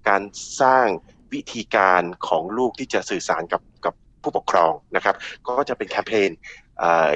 [0.09, 0.21] การ
[0.61, 0.85] สร้าง
[1.33, 5.15] วิธีการของลูกที่จะสื่อสารกับกับผู้ปกครองนะครับ
[5.47, 6.29] ก็จะเป็นแคมเปญ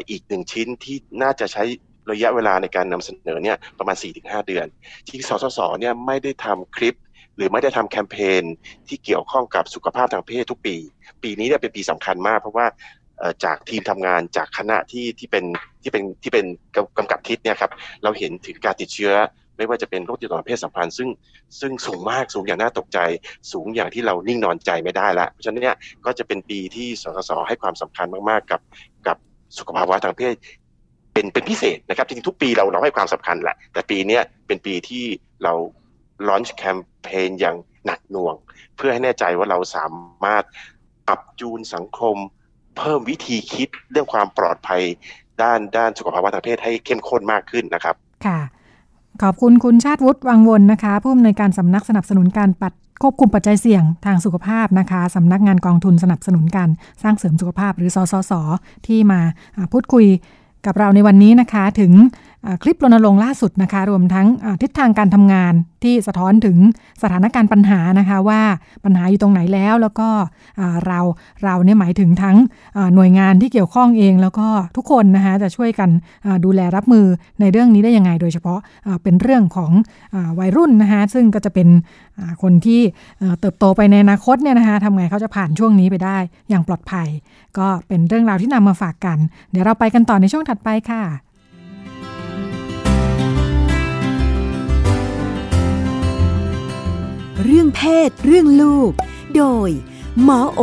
[0.09, 1.63] อีกหนึ่งชิ้นที่น่าจะใช้
[2.11, 4.65] ระยะเวลาในการนำเสนอเนี่ยประมาณ 4-5 เดือน
[5.07, 6.95] ที่สสสเนี่ยไม่ได้ทำคลิป
[7.35, 8.43] หรือไม่ได้ทำแคมเปญ
[8.87, 10.75] ที่เกี่ยวข้องกับสุขภาพทางเพศทุกปี
[11.23, 12.65] ปีนี้เนี่ยเป็นปีสำคัญมาก เพราะว่า
[13.43, 15.45] จากทีมทำงานจากคณะที่ที่เป็น
[15.83, 16.45] ที่เป็นที่เป็น
[16.97, 17.71] กำกับทิศเนี่ยครับ
[18.03, 19.13] เราเห็นถึงการติดเชื้อ
[19.57, 21.09] ไม่ว่าจะเป็นโรคติดต่อเพศสัมพันธ์ซึ่ง
[21.59, 22.99] ซึ่งสูงมากสูงอย่างน่าตกใจ
[23.51, 28.61] สูงอย่างที่เรานิ่งนอนใจไม่ได้ละเพราะฉะนั้นเนี่ยก็จะเป็นปีที่สสสให้ความสำคัญมากๆ กับ
[29.07, 29.17] กับ
[29.57, 30.33] สุขภาวะทางเพศ
[31.17, 35.05] เป็นเป็นพิเศษนะครับจริงๆทุกปีเราเราให้ความสำคัญแหละ แต่ปีนี้เป็นปีที่
[35.43, 35.53] เรา
[36.27, 38.35] ลอนช์แคมเปญอย่างหนักหน่วง
[38.75, 39.85] เพื่อให้แน่ใจว่าเราสา
[40.23, 40.43] มารถ
[41.07, 42.15] ปรับจูนสังคม
[42.77, 44.81] เพิ่มวิธีคิดเรื่องความปลอดภัย
[45.41, 47.95] ด้านด้านสุขภาวะทางเพศให้เข้มข้นมากขึ้นนะครับ
[48.25, 48.39] ค่ะ
[49.21, 56.69] ขอบคุณคุณชาติวุฒิวังวนนะคะ ผู้อำนวยการสำนักสนับสนุนการปัดควบคุมปัจจัยเสี่ยงทางสุขภาพนะคะสำนักงานกองทุนสนับสนุนการ
[57.03, 58.33] สร้างเสริมสุขภาพหรือสสส
[58.87, 59.21] ที่มา
[59.71, 60.05] พูดคุย
[60.65, 61.91] กับเราในวันนี้นะคะถึง
[62.63, 64.27] คลิปรณรงค์ล่าสุดนะคะ รวมทั้ง
[64.61, 66.57] ทิศทางการทำงานที่สะท้อนถึง
[67.01, 68.41] สถานการณ์ปัญหานะคะว่า
[68.83, 70.09] ปัญหาอยู่ตรงไหนแล้ว แล้วก็
[70.87, 70.99] เรา
[71.43, 72.37] เราเนี่ยหมายถึงทั้ง
[72.95, 75.89] หน่วยงานที่เกี่ยวข้องเอง แล้วก็ทุกคนนะคะจะช่วยกัน
[76.45, 77.05] ดูแลรับมือ
[77.39, 78.59] ในเรื่องนี้ได้ยังไง โดยเฉพาะ
[79.03, 79.71] เป็นเรื่องของ
[80.15, 81.67] อวัยรุ่นนะคะซึ่งก็จะเป็น
[82.41, 82.81] คนที่
[83.19, 86.17] เอ่อเติบโตไปในอนาคตเนี่ยนะคะทำไงเขาจะผ่านช่วงนี้ไปได้
[86.49, 87.07] อย่างปลอดภัย
[87.57, 89.17] ก็เป็นเรื่องราวที่นำมาฝากกัน
[89.51, 91.03] เดี๋ยวเราไปกันต่อในช่วงถัดไปค่ะ
[97.43, 98.91] เรื่องเพศ เรื่องลูก
[99.35, 99.69] โดย
[100.23, 100.61] หมอโอ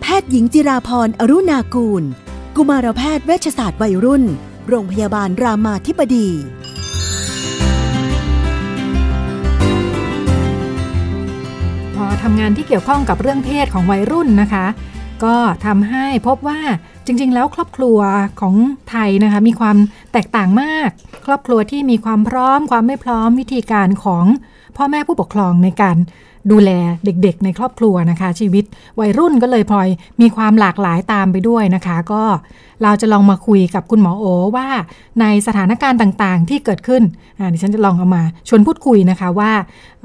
[0.00, 2.02] แพทย์หญิงจิราพรอรุณากูล
[2.56, 4.24] กุมารแพทย์เวชศาสตร์วัยรุ่น
[4.68, 6.28] โรงพยาบาลรามาธิบดี
[11.94, 14.66] พอทำงานที่เกี่ยวข้องกับเรื่องเพศของวัยรุ่นนะคะ
[15.24, 15.36] ก็
[15.66, 16.60] ทำให้พบว่า
[17.06, 17.98] จริง ๆ แล้วครอบครัว
[18.40, 18.54] ของ
[18.90, 19.76] ไทยนะคะมีความ
[20.12, 20.88] แตกต่างมาก
[21.26, 24.26] ครอบครัวที่มีความพร้อม ความไม่พร้อมวิธีการของ
[24.76, 25.96] พ่อแม่ผู้ปกครองในการ
[26.52, 26.70] ดูแล
[27.04, 28.64] เด็กๆ ในครอบครัวนะคะ ชีวิต
[29.00, 29.88] วัยรุ่นก็เลยพลอย
[30.20, 32.22] มีความหลากหลายตามไปด้วยนะคะ ก็
[32.82, 34.24] เราจะลองมาคุยกับคุณหมอโอ
[34.56, 34.68] ว่า
[35.20, 37.02] ในสถานการณ์ต่างๆ ที่เกิดขึ้น
[37.38, 39.52] อ่าดิฉันจะลองเอามาชวนพูดคุยนะคะว่า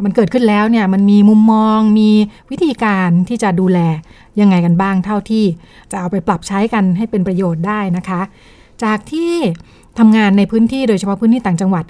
[0.06, 2.10] มันเกิดขึ้นแล้วเนี่ยมันมีมุมมองมี
[2.52, 3.80] วิธีการที่จะดูแล
[4.40, 5.46] ยังไงกันบ้างเท่าที่
[5.92, 8.22] จะเอาไปปรับใช้กันให้เป็นประโยชน์ได้นะคะ
[8.84, 9.34] จากที่
[10.00, 11.86] ทำงานในพื้นที่โดยเฉพาะพื้นที่ต่างจังหวัด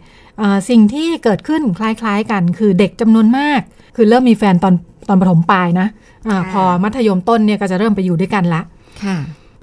[0.70, 3.62] สิ่งที่เกิดขึ้นคล้ายๆกัน คือเด็กจำนวนมาก
[3.96, 4.74] คือเริ่มมีแฟนตอน
[5.10, 5.88] ตอนประถมปลายนะ
[6.28, 8.62] อาพอมัธยมต้นเนี่ยก็จะเริ่มไปอยู่ด้วยกันละ
[9.04, 9.18] ค่ะ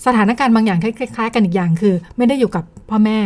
[0.07, 3.19] สถานการณ์บางอย่างคล้ายๆ กันอีกอย่างคือ ไม่ได้อยู่กับพ่อแม่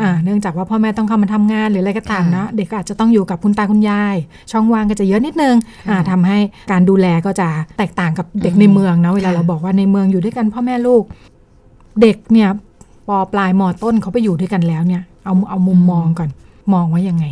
[0.00, 4.16] อ่าเนื่องจากว่าพ่อแม่ต้องเข้ามาทำงานหรืออะไรก็ตามนะเด็กก็อาจจะต้องอยู่กับคุณตาคุณยาย
[4.50, 5.56] ช่องว่างก็จะเยอะนิดนึง
[5.88, 6.38] อ่าทำให้
[6.72, 7.48] การดูแลก็จะ
[7.78, 11.02] แตกต่างกับเด็กในเมืองนะเวลาเราบอกว่าในเมืองอยู่ด้วยกันพ่อแม่ลูก
[12.02, 12.48] เด็กเนี่ย
[13.08, 16.28] ปอปลายมอต้นเขาไปอยู่ด้วยกันแล้วเนี่ยเอาเอามุมมองก่อน
[16.72, 17.26] มองว่ายังไง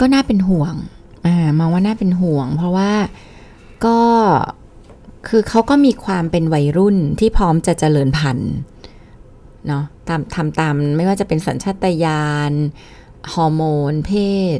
[0.00, 0.74] ก็น่าเป็นห่วง
[1.26, 2.92] อ่ามองว่าน่าเป็นห่วง เพราะว่า
[3.84, 3.98] ก็
[5.28, 8.52] คือเขาก็มีความเป็นวัยรุ่นที่พร้อมจะเจริญพันธุ์
[9.66, 12.52] เนาะตามทำตามไม่ว่าจะเป็นสัญชาตญาณ
[13.32, 14.12] ฮอร์โมน เพ
[14.56, 14.58] ศ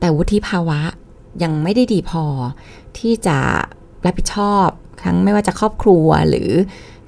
[0.00, 0.80] แต่วุฒิภาวะ
[1.42, 2.24] ยังไม่ได้ดีพอ
[2.98, 3.38] ที่จะ
[4.04, 4.68] รับผิดชอบ
[5.02, 6.50] ทั้งไม่ว่าจะครอบครัวหรือ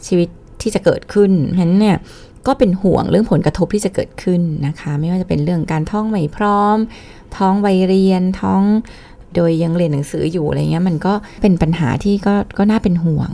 [0.06, 0.28] ชีวิต
[0.62, 1.98] ที่จะเกิดขึ้นฉะนั้นเนี่ย
[2.46, 6.76] ก็เป็นห่วงเรื่องผลกระทบที่จะเกิดขึ้นนะคะ ไม่ว่าจะเป็นเรื่องการท้องไม่พร้อม
[7.36, 8.62] ท้องวัยเรียนท้อง
[9.34, 11.12] โดยยังเรียนหนังสืออยู่อะไรเงี้ยมันก็
[11.42, 13.30] เป็นปัญหาที่ก็ก็น่าเป็นห่วง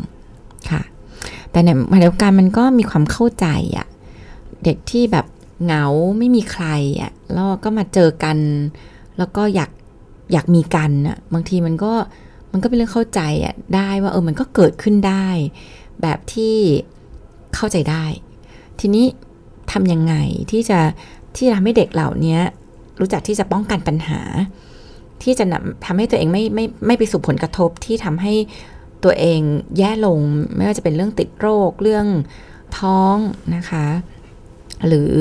[0.70, 0.82] ค่ะ
[1.50, 3.46] แต่ในขณะเดียวกันมันก็มีความเข้าใจ
[3.76, 3.86] อะ
[4.64, 5.26] เด็กที่แบบ
[5.64, 5.84] เหงา
[6.18, 6.66] ไม่มีใคร
[7.00, 8.38] อะแล้วก็มาเจอกัน
[9.18, 9.70] แล้วก็อยาก
[10.32, 11.92] อยากมีกันอะบางทีมันก็
[12.52, 15.28] มันก็เป็นเรื่องเข้าใจอะได้ว่าเออมันก็เกิดขึ้นได้
[16.02, 16.56] แบบที่
[17.54, 18.04] เข้าใจได้
[18.80, 19.06] ทีนี้
[19.72, 20.14] ทำยังไง
[20.50, 20.80] ที่จะ
[21.36, 22.38] ที่จะทำให้เด็กเหล่านี้
[23.00, 24.20] รู้จักที่จะป้องกันปัญหา
[25.22, 25.44] ที่จะ
[25.86, 28.34] ทำให้ตัวเองไม่ไม่ไม่ไปสู่ผลกระทบที่ทำให้
[29.04, 29.40] ตัวเอง
[29.78, 30.18] แย่ลง
[30.56, 32.06] ไม่ว่าจะเป็นเรื่องติดโรคเรื่อง
[32.78, 33.16] ท้อง
[33.56, 33.86] นะคะ
[34.86, 35.12] หรือ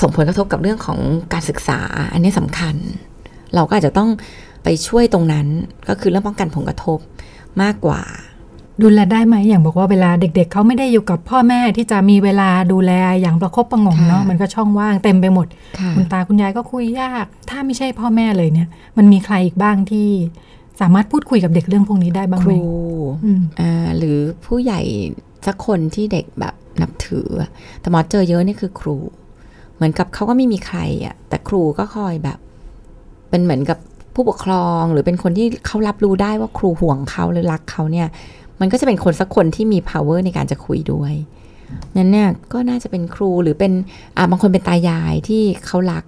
[0.00, 0.98] ส่งผลกระทบกับเรื่องของ
[1.32, 1.80] การศึกษา
[2.12, 2.76] อันนี้สำคัญ
[3.54, 4.10] เราก็อาจจะต้อง
[4.64, 5.46] ไปช่วยตรงนั้น
[5.88, 6.98] ก็คือเรื่องป้องกันผลกระทบ
[7.62, 8.02] มากกว่า
[8.82, 15.46] ดูแลได้ไหมอย่างบอกว่าเวลาเด็กๆเขาไม่ได้อยู่กับพ่อแม่ที่จะมีเวลาดูแลอย่างประคบประหงมเนาะมันก็ช่องว่างเต็มไปหมด
[15.96, 20.08] คุณตาคุณยายก็คุยยาก ถ้าไม่ใช่พ่อแม่เลยเนี่ย มันมีใครอีกบ้างที่
[20.80, 22.62] สามารถพูดคุยกับเด็กเรื่องพวกนี้ได้บ้างคไหมรู
[23.60, 24.80] อ่าหรือผู้ใหญ่
[25.46, 27.28] สักคนที่เด็กแบบนับถือ
[27.80, 28.96] แต่หมอเจอเยอะนี่คือครู
[29.76, 32.38] เหมือนกับเขาก็ไม่มีใครอะ แต่ครูก็คอยแบบ
[33.30, 33.78] เป็นเหมือนกับ
[34.14, 38.08] ผู้ปกครองหรือเป็นคนที่เขารับรู้ได้ว่าครูห่วงเขาหรือรักเขาเนี่ย
[38.60, 41.14] มันก็จะเป็นคนสักคนที่มี power ในการจะคุยด้วย
[41.96, 43.72] นั้นเนี่ยก็น่าจะเป็นครูหรือเป็น
[44.16, 46.04] อ่าบางคนเป็นตายายที่เขารัก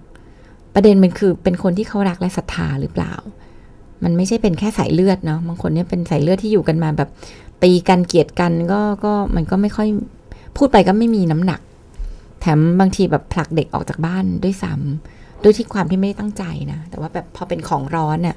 [0.75, 3.13] ประเด็นมันคือเป็นคนที่เขารักและศรัทธาหรือเปล่า
[4.03, 7.09] มันไม่ใช่เป็นแค่สายเลือดเนาะบางคนเนี่ยเป็นสายเลือดที่อยู่กันมาแบบ
[7.63, 9.87] ตีกันเกลียดกันก็ก็มันก็ไม่ค่อย
[10.57, 11.61] พูดไปก็ไม่มีน้ำหนัก
[12.41, 18.35] แถมบางทีแบบผลักเด็กออกจากบ้านด้วยซ้ำด้วยที่ความที่ไม่ได้ตั้งใจนะ แต่ว่าแบบพอเป็นของร้อนเนี่ย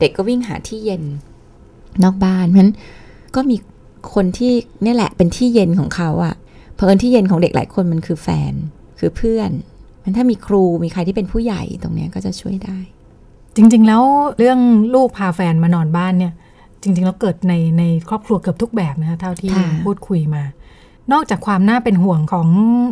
[0.00, 1.02] เด็กก็วิ่งหาที่เย็น
[2.04, 2.74] นอกบ้านเพราะฉะนั้น
[3.36, 3.56] ก็มี
[4.14, 4.52] คนที่
[4.84, 6.34] นี่แหละเป็นที่เย็นของเขาอะ
[6.74, 8.52] เพราะเอิญที่เย็นของเด็กหลายคนมันคือแฟน
[8.98, 9.50] คือเพื่อน
[10.02, 12.78] มันถ้ามีครูมีใครที่เป็นผู้ใหญ่ตรงเนี้ยก็จะช่วยได้
[13.56, 14.02] จริง ๆ แล้ว
[14.38, 14.58] เรื่อง
[14.94, 16.32] ลูกพาแฟนมานอนบ้านเนี่ย
[16.82, 20.42] จริง ๆ แล้วเกิดในในครอบครัวเกือบทุกแบบนะคะเท่าที่ค่ะพูดคุยมา
[21.12, 22.46] นอกจากความน่าเป็นห่วงของ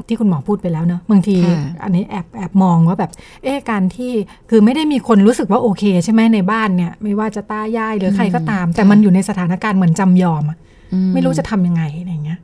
[0.08, 3.10] ที่คุณหมอพูดไปแล้วเนอะบางทีค่ะอันนี้แอบแอบมองว่าแบบ
[3.42, 4.12] เอ๊ะการที่
[4.50, 10.58] คือไม่ได้มีคนรู้สึกว่าโอเคใช่ไหมในบ้านเนี่ย ไม่ว่าจะตายายหรือใครก็ตาม แต่มันอยู่ในสถานการณ์เหมือนจำยอมอะ
[10.92, 12.40] อืไม่รู้จะทำยังไงอะไรเงี้ย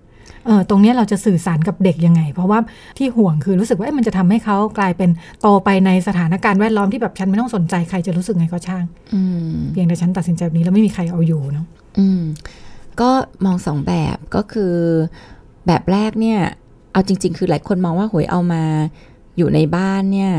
[0.47, 2.59] เออตรงเนี้ยเราจะสื่อสารกับเด็กยังไง เพราะว่า
[2.99, 5.11] ที่ห่วงคือรู้สึกว่าเอ๊ะมันจะทำให้เขากลายเป็น
[5.41, 11.66] โตไปในสถานการณ์แวดล้อมที่แบบฉันไม่ต้องสนใจใครจะรู้สึกไงก็ช่างอืมเพียงแต่ฉันตัดสินใจแบบนี้แล้วไม่มีใครเอาอยู่เนาะ
[11.99, 12.23] อืม
[13.01, 13.11] ก็
[13.45, 14.75] มองสองแบบก็คือ
[15.67, 16.39] แบบแรกเนี่ย
[16.93, 18.65] เอาจริง ๆ คือหลายคนมองว่าหวยเอามา
[19.37, 20.33] อยู่ในบ้านเนี่ย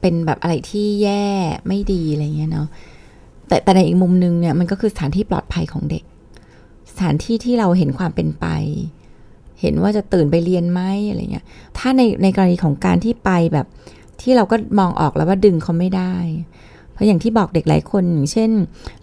[0.00, 1.24] เป็นแบบอะไรที่แย่
[1.66, 2.68] ไม่ดีอะไรเงี้ยเนาะ
[3.48, 6.04] แต่แต่ในอีกมุมนึงเนี่ยมันก็คือสถานที่ปลอดภัยของเด็ก
[6.90, 8.46] สถานที่ที่เราเห็นความเป็นไป
[9.60, 11.44] เห็นว่าจะตื่นไปเรียนไหมอะไรเงี้ย
[11.78, 13.66] ถ้าในในกรณีของการที่ไปแบบ
[14.20, 16.14] ที่เราก็มองออกแล้วว่าดึงเขาไม่ได้
[16.92, 18.50] เพราะอย่างที่บอกเด็กหลายคนอย่างเช่น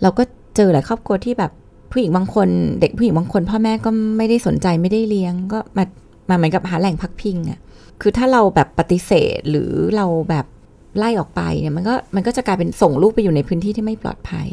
[0.02, 0.24] เราก็
[0.56, 1.52] เจอหลายครอบครัวที่แบบ
[1.91, 2.47] ผู้หญิงบางคน
[2.81, 5.83] เด็กผู้หญิงบางคน พ่อแม่ก็ไม่ได้สนใจไม่ได้เลี้ยง ก็มา
[6.29, 7.59] มาเหมือนกับหาแหล่งพักพิงอะ่ะ
[8.01, 10.45] คือถ้าเราแบบปฏิเสธหรือเราแบบ
[10.97, 14.47] ไล่ออกไปเนี่ยมันก็มันก็จะกลายเป็นส่งลูกไปอยู่ในพื้นที่ที่ไม่ปลอดภัย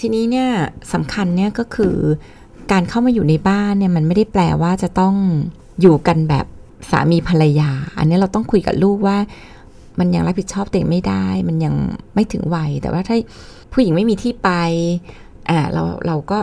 [0.00, 0.48] ทีนี้เนี่ย
[0.92, 1.96] สำคัญเนี่ยก็คือ
[2.72, 5.14] การเข้ามาอยู่ในบ้านเนี่ยมันไม่ได้แปลว่าจะต้อง
[5.80, 6.46] อยู่กันแบบ
[6.90, 9.18] สามีภรรยา อันนี้เราต้องคุยกับลูกว่า
[9.98, 11.74] มันยังรับผิดชอบตัวเองไม่ได้ มันยัง
[12.14, 13.16] ไม่ถึงวัย แต่ว่าถ้า
[13.72, 14.50] ผู้หญิงไม่มีที่ไป
[15.50, 16.38] อ่าเราเราก็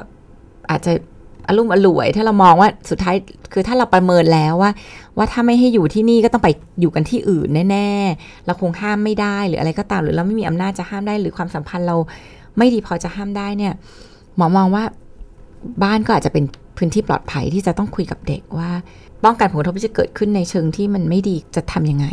[0.71, 0.93] อาจจะ
[1.47, 3.15] อารมณ์อร่วย ถ้าเรามองว่าสุดท้าย
[3.53, 4.71] คือถ้าเราประเมินแล้วว่า
[5.17, 6.49] ว่าถ้าไม่ให้อยู่ที่นี่ก็ต้องไป
[6.81, 11.95] อยู่กันที่อื่นแน่ ๆ เราคงห้ามไม่ได้หรืออะไรก็ตามหรือเราไม่มีอำนาจจะห้ามได้ หรือความสัมพันธ์เรา
[12.57, 13.73] ไม่ดีพอจะห้ามได้เนี่ย
[14.35, 14.83] หมอมองว่า
[15.83, 16.43] บ้านก็อาจจะเป็น
[16.77, 18.69] พื้นที่ปลอดภัยที่จะต้องคุยกับเด็กว่า
[19.23, 22.07] ป้องกันผลกระทบที่จะเกิดขึ้นในเชิงที่มันไม่ดีจะทำยังไง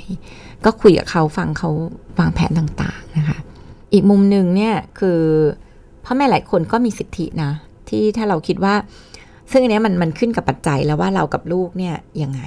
[0.65, 1.71] ก็คุยกับเขาฟังเขา
[2.19, 3.39] วางแผนต่างๆนะคะ
[3.93, 5.21] อีกมุมหนึ่งเนี่ยคือ
[6.05, 7.53] พ่อแม่หลายคนก็มีสิทธินะ
[7.89, 8.75] ที่ถ้าเราคิดว่า
[9.51, 12.43] ซึ่งอันนี้มันมันขึ้นกับปัจจัยแล้วว่าเรากับลูกเนี่ยยังไง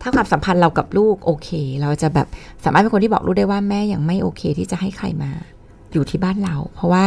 [0.00, 1.48] ถ้าความสัมพันธ์เรากับลูกโอเค
[1.82, 2.26] เราจะแบบ
[2.64, 5.30] สามารถเป็นคนที่บอกลูกได้ว่าแม่ยังไม่โอเค ที่จะให้ใครมา
[5.92, 7.04] อยู่ที่บ้านเรา เพราะว่า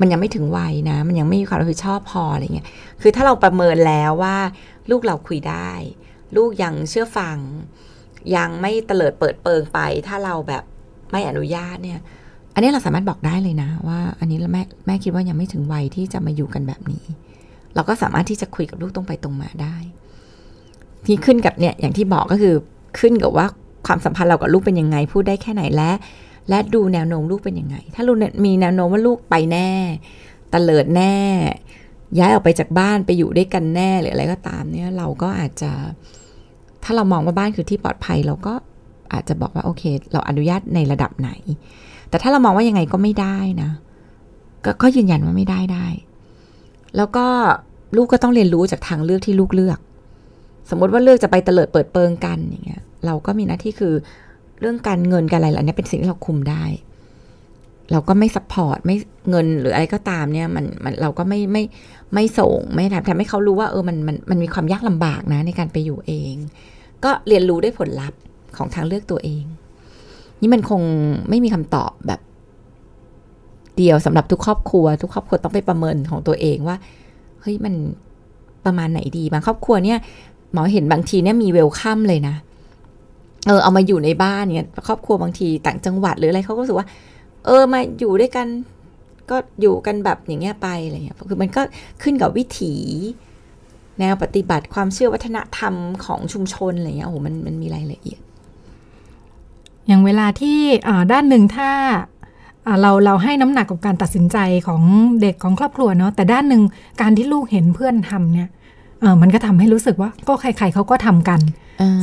[0.00, 2.66] มันยังไม่ถึงวัยนะ มันยังไม่มีความรับผิดชอบพออะไรเงี้ย
[3.00, 4.36] คือถ้าเราประเมินแล้วว่า
[4.90, 5.70] ลูกเราคุยได้
[6.36, 7.36] ลูกยังเชื่อฟัง
[8.36, 10.62] ยังไม่เตลิดเปิดเปิงไป ถ้าเราแบบ
[11.10, 12.00] ไม่อนุญาตเนี่ย
[12.54, 17.04] อันนี้เราสามารถบอกได้เลยนะ ว่า อันนี้แม่แม่คิดว่ายังไม่ถึงวัยที่จะมาอยู่กันแบบนี้
[17.74, 19.76] เราก็สามารถที่จะคุยกับลูกตรงไปตรงมาได้
[21.06, 22.54] ที่ขึ้นกับเนี่ยอย่างที่บอกก็คือ
[22.98, 23.46] ขึ้นกับว่า
[23.86, 25.90] ความสัมพันธ์เรากับลูกเป็นยังไงพูดได้แค่ไหนและ
[26.48, 29.70] และดูแนวโน้มลูกเป็นยังไง ถ้าลูกมีแนวโน้มว่าลูกไปแน่
[30.54, 31.16] ตะเลิดแน่
[32.18, 35.70] ย้ายออกไปจากบ้านไปอยู่ด้วยกันแน่หรืออะไรก็ตามเนี่ยเราก็อาจจะ
[36.84, 38.54] ถ้าเรามองว่าบ้านคือที่ปลอดภัยเราก็
[39.12, 39.82] อาจจะบอกว่าโอเค
[40.12, 41.30] เราอนุญาตในระดับไหน
[42.12, 43.70] แต่ถ้าเรามองว่ายังไงก็ไม่ได้นะ
[44.64, 45.86] ก็ก็ยืนยันว่าไม่ได้ได้
[46.96, 47.26] แล้วก็
[47.96, 49.78] ลูกก็ต้องเรียนรู้จากทางเลือกที่ลูกเลือก
[50.70, 53.94] สมมติว่าเลือกจะไปเตลิดเปิดเปิงกันอย่างเงี้ย เราก็มีหน้าที่คือ
[54.60, 56.64] เรื่องการเงินการอะไรเหล่านี้เป็นสิ่งที่เราคุมได้
[57.92, 58.96] เราก็ไม่ support ไม่
[59.30, 61.62] เงินหรืออะไรก็ตามเนี่ยมันมันเราก็ไม่ไม่
[62.14, 66.34] ไม่ส่งไม่ทำทำให้เขารู้ว่าเออมันมันมันมีความยากลำบากนะในการไปอยู่เอง
[67.04, 68.18] ก็เรียนรู้ได้ผลลัพธ์
[68.56, 69.44] ของทางเลือกตัวเอง
[70.42, 70.82] นี่มันคง
[71.28, 72.20] ไม่มีคำตอบแบบ
[73.76, 76.76] เดียวสำหรับทุกครอบครัว ทุกครอบครัวต้องไปประเมินของตัวเองว่า
[77.40, 77.74] เฮ้ยมัน
[78.64, 79.98] ประมาณไหนดีบางครอบครัวเนี่ย
[80.52, 82.34] หมอเห็นบางทีเนี่ยมีเวลคัมเลยนะ
[83.46, 86.86] เออเอามาอยู่ในบ้านเนี่ยครอบครัวบางทีต่างจังหวัดหรืออะไรเขาก็รู้สึกว่า
[87.46, 88.46] เออมาอยู่ด้วยกัน
[89.30, 91.60] ก็อยู่กันแบบอย่างเงี้ยไปอะไรเงี้ยคือมันก็
[92.02, 92.74] ขึ้นกับวิถี
[93.98, 95.74] แนวปฏิบัติความเชื่อวัฒนธรรม
[96.04, 98.20] ของชุมชนอะไรเงี้ยโอ้โหมันมันมีรายละเอียด
[99.88, 100.58] อย่างเวลาที่
[100.88, 101.70] อ่าด้านหนึ่งถ้า
[102.66, 104.82] อ่าเราเราให้น้ำหนักกับการตัดสินใจของ
[105.22, 106.62] เด็กของครอบครัวเนาะแต่ด้านหนึ่ง
[107.00, 108.48] การที่ลูกเห็นเพื่อนทำเนี่ย
[109.00, 111.40] เออมันก็ทำให้รู้สึกว่าก็ใครๆเขาก็ทำกัน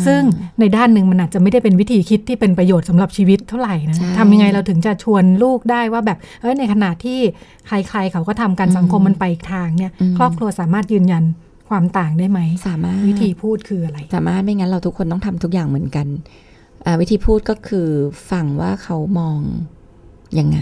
[0.06, 0.22] ซึ่ง
[0.60, 7.20] ในด้านหนึ่งมันอาจจะไม่ได้เป็นวิธีคิดที่เป็นประโยชน์สำหรับชีวิตเท่าไหร่นะใช่ทำยังไงเราถึงจะชวนลูกได้ว่าแบบเออในขณะที่
[7.68, 11.24] ใครๆเขาก็ทำกันสังคมมันไปอีกทางเนี่ยอืมครอบครัวสามารถยืนยัน
[11.70, 16.49] ความต่างได้ไหมสามารถวิธีพูดคืออะไร สามารถไม่งั้นเราทุกคนต้องทำทุกอย่างเหมือนกันอ่า
[17.02, 17.88] วิธีพูดก็คือ
[18.32, 19.40] ฟังว่าเขามอง
[20.40, 20.60] ยังไง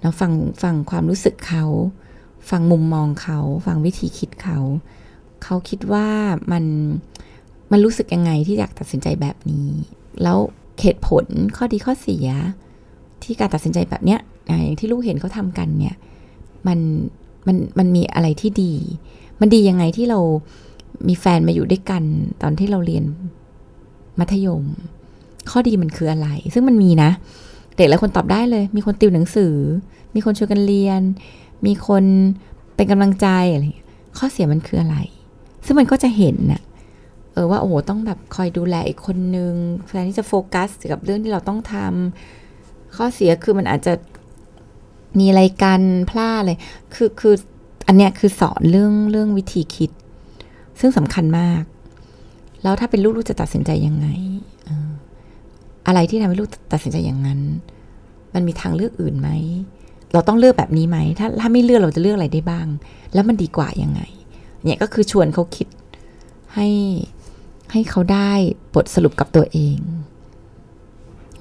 [0.00, 0.32] แล้วฟัง
[0.62, 1.64] ฟังความรู้สึกเขา
[2.50, 4.58] ฟังมุมมองเขา ฟังวิธีคิดเขา
[5.44, 6.08] เขาคิดว่า
[6.52, 6.64] มัน
[7.72, 9.68] มันรู้สึกยังไงที่อยากตัดสินใจแบบนี้
[10.22, 10.38] แล้ว
[10.82, 11.24] เหตุผล
[11.56, 12.26] ข้อดีข้อเสีย
[13.22, 15.96] ที่การตัดสินใจแบบเนี้ยอ่าอย่างที่ลูกเห็นเขาทำกันเนี่ย
[16.66, 16.78] มัน
[17.46, 18.74] มันมันมีอะไรที่ดี
[19.40, 20.20] มันดียังไงที่เรา
[21.08, 22.02] มีแฟนมาอยู่ด้วยกัน
[22.42, 23.04] ตอนที่เราเรียน
[24.18, 24.64] มัธยม
[25.52, 27.10] ข้อดีมันคืออะไร ซึ่งมันมีนะ
[27.76, 29.54] เด็กหลายคนตอบได้เลย มีคนติวหนังสือ
[30.14, 31.02] มีคนช่วยกันเรียน
[31.66, 32.04] มีคน
[32.74, 33.62] เป็นกำลังใจอะไร
[34.18, 34.96] ข้อเสียมันคืออะไร
[35.66, 36.62] ซึ่งมันก็จะเห็นน่ะ
[37.34, 39.54] ออว่าโอ้โหต้องแบบคอยดูแลอีกคนนึง
[39.86, 43.92] แทนที่จะโฟกัสกับเรื่องที่เราต้องทำข้อเสียคือมันอาจจะ
[45.18, 46.58] มีอะไรกันพลาดเลย
[46.94, 47.34] คือคือ
[47.86, 49.90] อันเนี้ยคือสอนเรื่องเรื่องวิธีคิด
[50.80, 51.62] ซึ่งสำคัญมาก
[52.62, 54.06] แล้วถ้าเป็นลูกลูกจะตัดสินใจยังไง
[55.86, 57.40] อะไรที่ทำให้ลูกตัดสินใจอย่างนั้น
[58.34, 59.30] มันมีทางเลือกอื่นไหม
[60.12, 62.66] เราต้องเลือกแบบนี้ไหม ถ้าถ้าไม่เลือกเราจะเลือกอะไรได้บ้าง
[63.14, 64.00] แล้วมันดีกว่ายังไง
[64.64, 65.68] เนี่ยก็คือชวนเขาคิด
[66.54, 66.68] ให้
[67.72, 68.30] ให้เขาได้
[68.74, 69.78] บทสรุปกับตัวเอง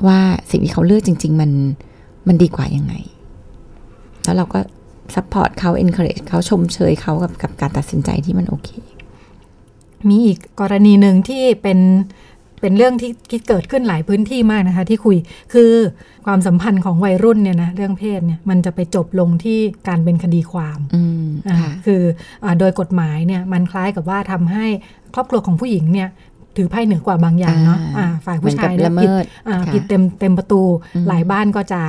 [0.07, 0.19] ว่า
[0.51, 1.51] สิ่งที่เขาเลือกจริง ๆ มัน
[2.27, 2.93] มันดีกว่ายังไง
[4.23, 4.59] แล้วเราก็
[5.15, 8.69] support เขา encourage เขาชมเชยเขากับกับการตัดสินใจที่มันโอเค
[10.09, 11.79] มีอีกกรณีหนึ่งที่เป็น
[12.61, 15.17] เป็นเรื่องที่ที่เกิดขึ้นหลายพื้นที่มากนะคะ ที่คุย
[15.53, 15.71] คือ
[16.25, 22.01] ความสัมพันธ์ของวัยรุ่นเนี่ยนะเรื่องเพศเนี่ยมันจะไปจบลงที่การเป็นคดีความอืมอ่าค่ะคือ
[22.43, 24.65] อาโดยกฎหมายเนี่ยมันคล้ายกับว่าทำให้
[25.15, 26.09] ครอบครัวของผู้หญิงเนี่ย
[26.57, 30.61] ถือไพ่เหนือกว่าบางอย่างเนาะอ่าอ่าฝ่ายผู้ชายเหมือนกับเนี่ยละเมิผิดดอ่าค่ะผิดเต็มเต็มประตู
[30.95, 31.81] อืมหลายบ้านก็จะ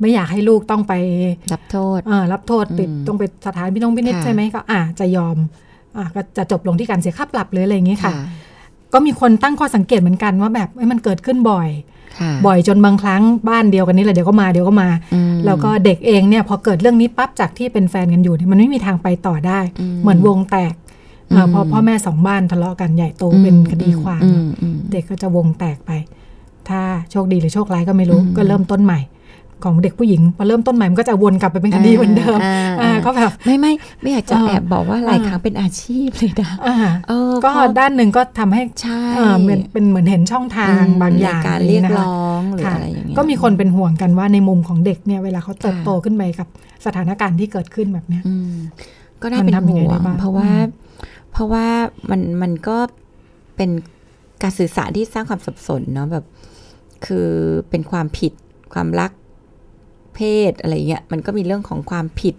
[0.00, 0.94] ไม่อยากให้ลูกต้องไป
[1.52, 5.36] รับโทษเออรับโทษติดอืมต้องไปสถานพินงพินิจค่ะใช่ไหมก็อ่าจะยอม
[5.96, 8.24] อ่าก็จะจบลงที่การเสียค่าปรับหรืออะไรอย่างงี้ค่ะค่ะ
[8.92, 11.68] ก็มีคนตั้งข้อสังเกตเหมือนกันว่าแบบเอ้ยมันเกิดขึ้นบ่อย
[12.18, 20.74] ค่ะบ่อยจนบางครั้งบ้านเดียวกันนี่แหละเดี๋ยวก็มาเดี๋ยวก็มาอืมแล้วก็เด็กเองเนี่ยพอเกิดเรื่องนี้ปั๊บจากที่เป็นแฟนกันอยู่เนี่ยมันไม่มีทางไปต่อได้อืมเหมือนวงแตก
[21.28, 25.90] เอ่ออมพอพ่อแม่สองบ้านทะเลาะกันใหญ่โตอืมเป็นคดีความอืมอืมเด็กก็จะวงแตกไป
[26.68, 26.80] ถ้า
[27.10, 29.00] โชคดีหรือโชคร้ายก็ไม่รู้อืมก็เริ่มต้นใหม่
[29.64, 36.76] ของเด็กผู้หญิงพอเริ่มต้นใหม่มันก็จะวนกลับไปเป็นคดีเหมือนเดิมอ่าอ่าก็แบบไม่ไม่ไม่อยากจะเออแอบบอกว่าหลายอ่าครั้งเป็นอาชีพเลยนะอ่า
[37.08, 46.48] เออก็เพราะด้านหนึ่งก็ทำให้ใช่เอ่อเป็นเป็นเหมือนเห็นช่องทางบางอย่างในการอะไเรียกนะคะร้องหรือค่ะอะไรอย่างเงี้ยก็มีคนเป็นห่วงกันว่าในมุมของเด็กเนี่ยเวลาเขาเติบค่ะโตขึ้นไปกับ
[46.86, 48.54] สถานการณ์ที่เกิดขึ้นแบบเนี้ยอืม
[49.22, 50.88] ก็น่าเป็นมันทำยังไงห่วได้งบ้างเพราะว่าอืม
[51.32, 51.66] เพราะว่า
[52.10, 52.76] มันมันก็
[53.56, 53.70] เป็น
[54.42, 56.24] การสื่อสารที่สร้างความสับสนเนาะแบบ
[57.06, 57.28] คือ
[57.70, 58.32] เป็นความผิด
[58.74, 59.10] ความรัก
[60.20, 62.34] เพศอะไรเงี้ยมันก็มีเรื่องของความผิด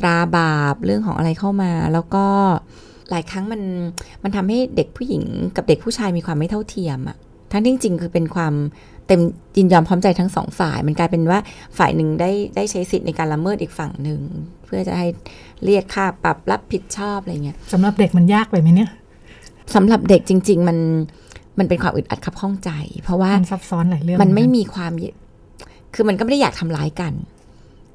[0.00, 2.26] ตราบาปเรื่องของอะไรเข้ามา แล้วก็
[3.10, 3.62] หลายครั้งมัน
[4.22, 5.22] มันทำให้เด็กผู้หญิง
[5.56, 7.16] กับเด็กผู้ชายมีความไม่เท่าเทียมอะ
[7.52, 8.54] ทั้งที่จริงๆคือเป็นความ
[9.06, 9.20] เต็ม
[9.56, 11.38] ยินยอมพร้อมใจทั้งสองฝ่าย มันกลายเป็นว่า
[11.78, 14.20] ฝ่ายหนึ่งได้ได้ใช้สิทธิ์ในการละเมิดอีกฝั่งหนึ่ง
[14.64, 15.06] เพื่อจะให้
[15.64, 18.90] เรียกค่าปรับรับผิดชอบอะไรเงี้ยสำหรับเด็กมันยากไปไหมเนี่ย
[19.74, 20.78] สำหรับเด็กจริง ๆ มัน
[21.58, 22.70] มันเป็นความอึดอัดขับข้องใจ
[23.02, 24.92] เพราะว่ามันซับซ้อนหลายเรื่องมันไม่เหอกัมีความ
[25.96, 27.12] คือมันก็ไม่ได้อยากทำร้ายกัน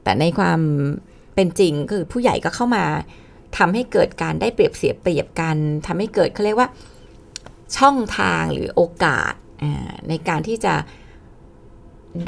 [0.04, 0.60] แต่ในความ
[1.36, 2.84] เป็นจริงคือผู้ใหญ่ก็เข้ามา
[3.58, 6.70] ทำให้เกิดการได้เปรียบเสียเปรียบกันทำให้เกิดเขาเรียกว่า
[7.78, 9.34] ช่องทางหรือโอกาส
[10.10, 10.74] ในการที่จะ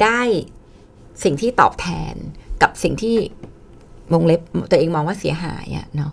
[0.02, 0.22] ได้
[1.24, 2.14] สิ่งที่ตอบแทน
[2.62, 3.16] กับสิ่งที่
[4.12, 6.12] วงเล็บตัวเองมองว่าเสียหายอะเนาะ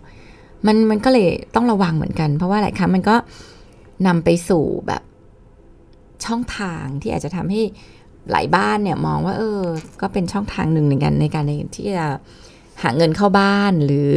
[0.66, 3.16] มันมันก็เลยต้องระวังเหมือนกัน เพราะว่าหลายครั้งมันก็
[4.06, 5.02] นำไปสู่แบบ
[6.24, 7.62] ช่องทางที่อาจจะทำให้
[8.30, 9.62] หลายบ้านเนี่ยมองว่า เออ
[10.00, 12.06] ก็เป็นช่องทางหนึ่งในการในการในที่จะ
[12.82, 14.12] หาเงินเข้าบ้านหรือ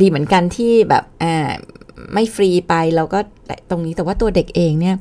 [0.00, 1.50] ดีเหมือนกันที่แบบอ่า
[2.12, 3.18] ไม่ฟรีไปเราก็
[3.70, 4.96] ตรงนี้แต่ว่าตัวเด็กเองเนี่ย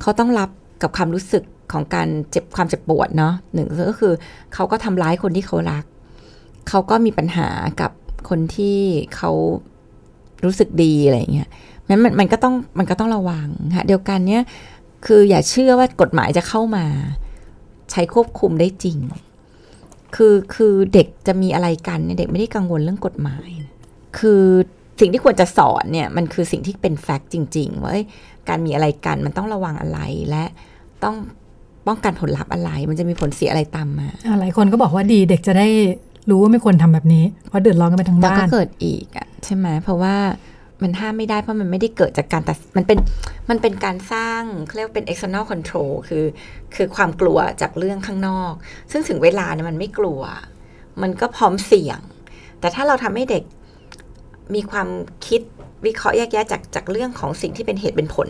[0.00, 0.50] เขาต้องรับ
[0.82, 4.12] กับความรู้สึกของการเจ็บความเจ็บปวดเนาะหนึ่งก็คือ
[4.54, 5.84] เขาก็ทำร้ายคนที่เขารัก
[6.68, 7.48] เขาก็มีปัญหา
[7.80, 7.90] กับ
[8.28, 8.78] คนที่
[9.16, 9.30] เขา
[10.44, 11.48] รู้สึกดีอะไรอย่างเงี้ย
[11.88, 14.42] มันมันมันก็ต้องมันก็ต้องระวังฮะเดียวกันเนี่ย
[15.06, 16.86] คืออย่าเชื่อว่ากฎหมายจะเข้ามา
[17.90, 18.98] ใช้ควบคุมได้จริง
[20.16, 23.72] คือคือเด็กจะมีอะไรกันเนี่ยเด็กไม่ได้กังวลเรื่องกฎหมายนะ
[24.18, 24.44] คือ
[25.00, 28.04] สิ่งที่ควรจะสอนเนี่ยมันคือสิ่งที่เป็นแฟกต์จริงๆว่าเอ้ย
[28.48, 30.44] การมีอะไรกันมันต้องระวังอะไรและ
[31.04, 31.16] ต้อง
[31.86, 35.68] ป้องกันผลลัพธ์อะไร มันจะมีผลเสียอะไรตามมาอ่าหลายคนก็บอกว่าดีเด็กจะได้
[36.30, 40.14] รู้ว่าไม่ควรทำแบบนี้ เพราะเดือดร้อนกันไปทั้งแล้วบ้าก็นเกิดอีกอะใช่ไหมเพราะว่า
[40.82, 42.98] มันห้ามไม่ได้เพราะมันไม่ได้เกิดจากการแตัดมันเป็น
[43.50, 44.42] มันเป็นการสร้าง
[44.76, 46.24] เรียกว่าเป็น external control คือ
[46.74, 48.52] คือความกลัวจากเรื่องข้างนอก
[48.90, 50.20] ซึ่งถึงเวลาเนี่ยมันไม่กลัว
[51.02, 52.00] มันก็พร้อมเสี่ยง
[52.60, 53.42] แต่ถ้าเราทำให้เด็ก
[54.54, 54.88] มีความ
[55.26, 55.40] คิด
[55.86, 58.28] วิเคราะห์แยกแยะจากจากเรื่องของสิ่งที่เป็นเหตุเป็นผล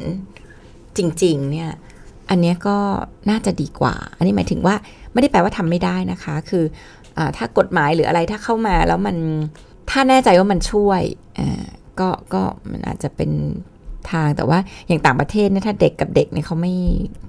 [0.96, 1.70] จริง ๆ เนี่ย
[2.30, 2.76] อันเนี้ยก็
[3.30, 4.74] น่าจะดีกว่า อันนี้หมายถึงว่า
[5.12, 6.64] ไม่ได้แปลว่าทำไม่ได้นะคะ คือ
[7.18, 9.16] อถ้ากฎหมายหรืออะไรถ้าเข้ามาแล้วมัน
[9.90, 11.02] ถ้าแน่ใจว่ามันช่วย
[12.00, 13.30] ก็ก็มันอาจจะเป็น
[14.10, 16.74] ทางแต่ว่าอย่างต่างประเทศเนี่ยถ้าเด็กกับเด็กเนี่ยเขาไม่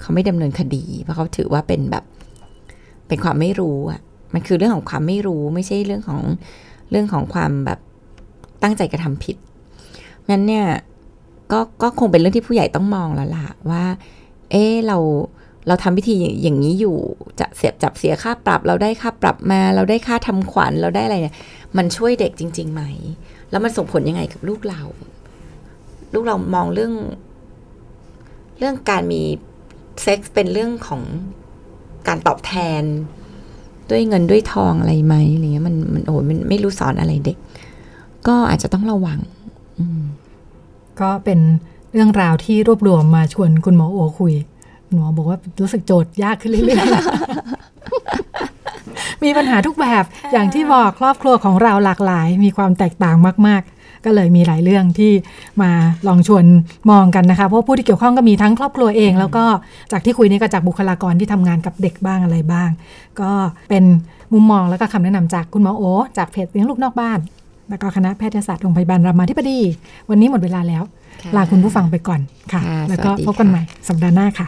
[0.01, 2.03] เขาไม่ดำเนินคดี เพราะเขาถือว่าเป็นแบบ
[3.07, 3.99] เป็นความไม่รู้อะ
[4.33, 6.21] มันคือเรื่องของความไม่รู้ไม่ใช่เรื่องของ
[6.89, 7.79] เรื่องของความแบบ
[8.63, 9.37] ตั้งใจกระทำผิด
[10.29, 10.65] งั้นเนี่ย
[11.51, 13.83] ก็ก็คงเป็นเรื่องที่ผู้ใหญ่ต้องมองแล้วล่ะว่า
[14.51, 14.97] เอ๊ะเรา
[15.67, 16.97] เราทำพิธีอย่างนี้อยู่
[17.39, 21.37] จะเสียบจับเสียค่าปรับ เราได้ค่าปรับมา เราได้ค่าทำขวัญเราได้อะไรเนี่ย
[21.77, 22.83] มันช่วยเด็กจริง ๆ ไหม
[23.51, 24.81] แล้วมันส่งผลยังไงกับลูกเรา
[26.13, 26.93] ลูกเรามองเรื่อง
[28.57, 29.21] เรื่องการมี
[30.01, 31.01] เซ็กส์เป็นเรื่องของ
[32.07, 32.81] การตอบแทน
[33.89, 37.37] ด้วยเงินด้วยทองอะไรไหมอะไรเงี้ยมันมันโอ้ยมันไม่รู้สอนอะไรเด็ก
[38.27, 39.19] ก็อาจจะต้องระวัง
[41.01, 41.39] ก็เป็น
[41.93, 44.33] เรื่องราวที่รวบรวมมาชวนคุณหมอโอคุย
[44.93, 47.56] หมอบอกว่ารู้สึกโจทย์ยากขึ้นเรื่อยๆ
[49.23, 53.15] มีปัญหาทุกแบบอย่างที่บอกครอบครัวของเราหลากหลาย มีความแตกต่าง
[53.47, 55.11] มาก ๆ ก็เลยมีหลายเรื่องที่
[55.61, 55.71] มา
[56.07, 56.45] ลองชวน
[56.91, 59.43] มองกันนะคะเพราะผู้ที่เกี่ยวข้องก็มีทั้งครอบครัวเอง แล้วก็
[59.91, 62.69] จากที่คุยนี่ก็จากบุคลากรที่ทำงานกับเด็กบ้างอะไรบ้าง
[63.21, 63.31] ก็
[63.69, 63.83] เป็น
[64.33, 65.83] มุมมองแล้วก็คำแนะนำจากคุณหมอโอ
[66.17, 67.19] จากเพจเลี้ยงลูกนอกบ้าน
[67.69, 69.59] แล้วก็คณะแพทยศาสตร์โรงพยาบาลรามาธิบดี
[70.09, 70.83] วันนี้หมดเวลาแล้ว
[71.21, 72.19] ค่ะลาคุณผู้ฟังไปก่อน
[72.53, 74.47] ค่ะค่ะแล้วก็สวัสดีพบกันค่ะใหม่สัปดาห์หน้าค่ะ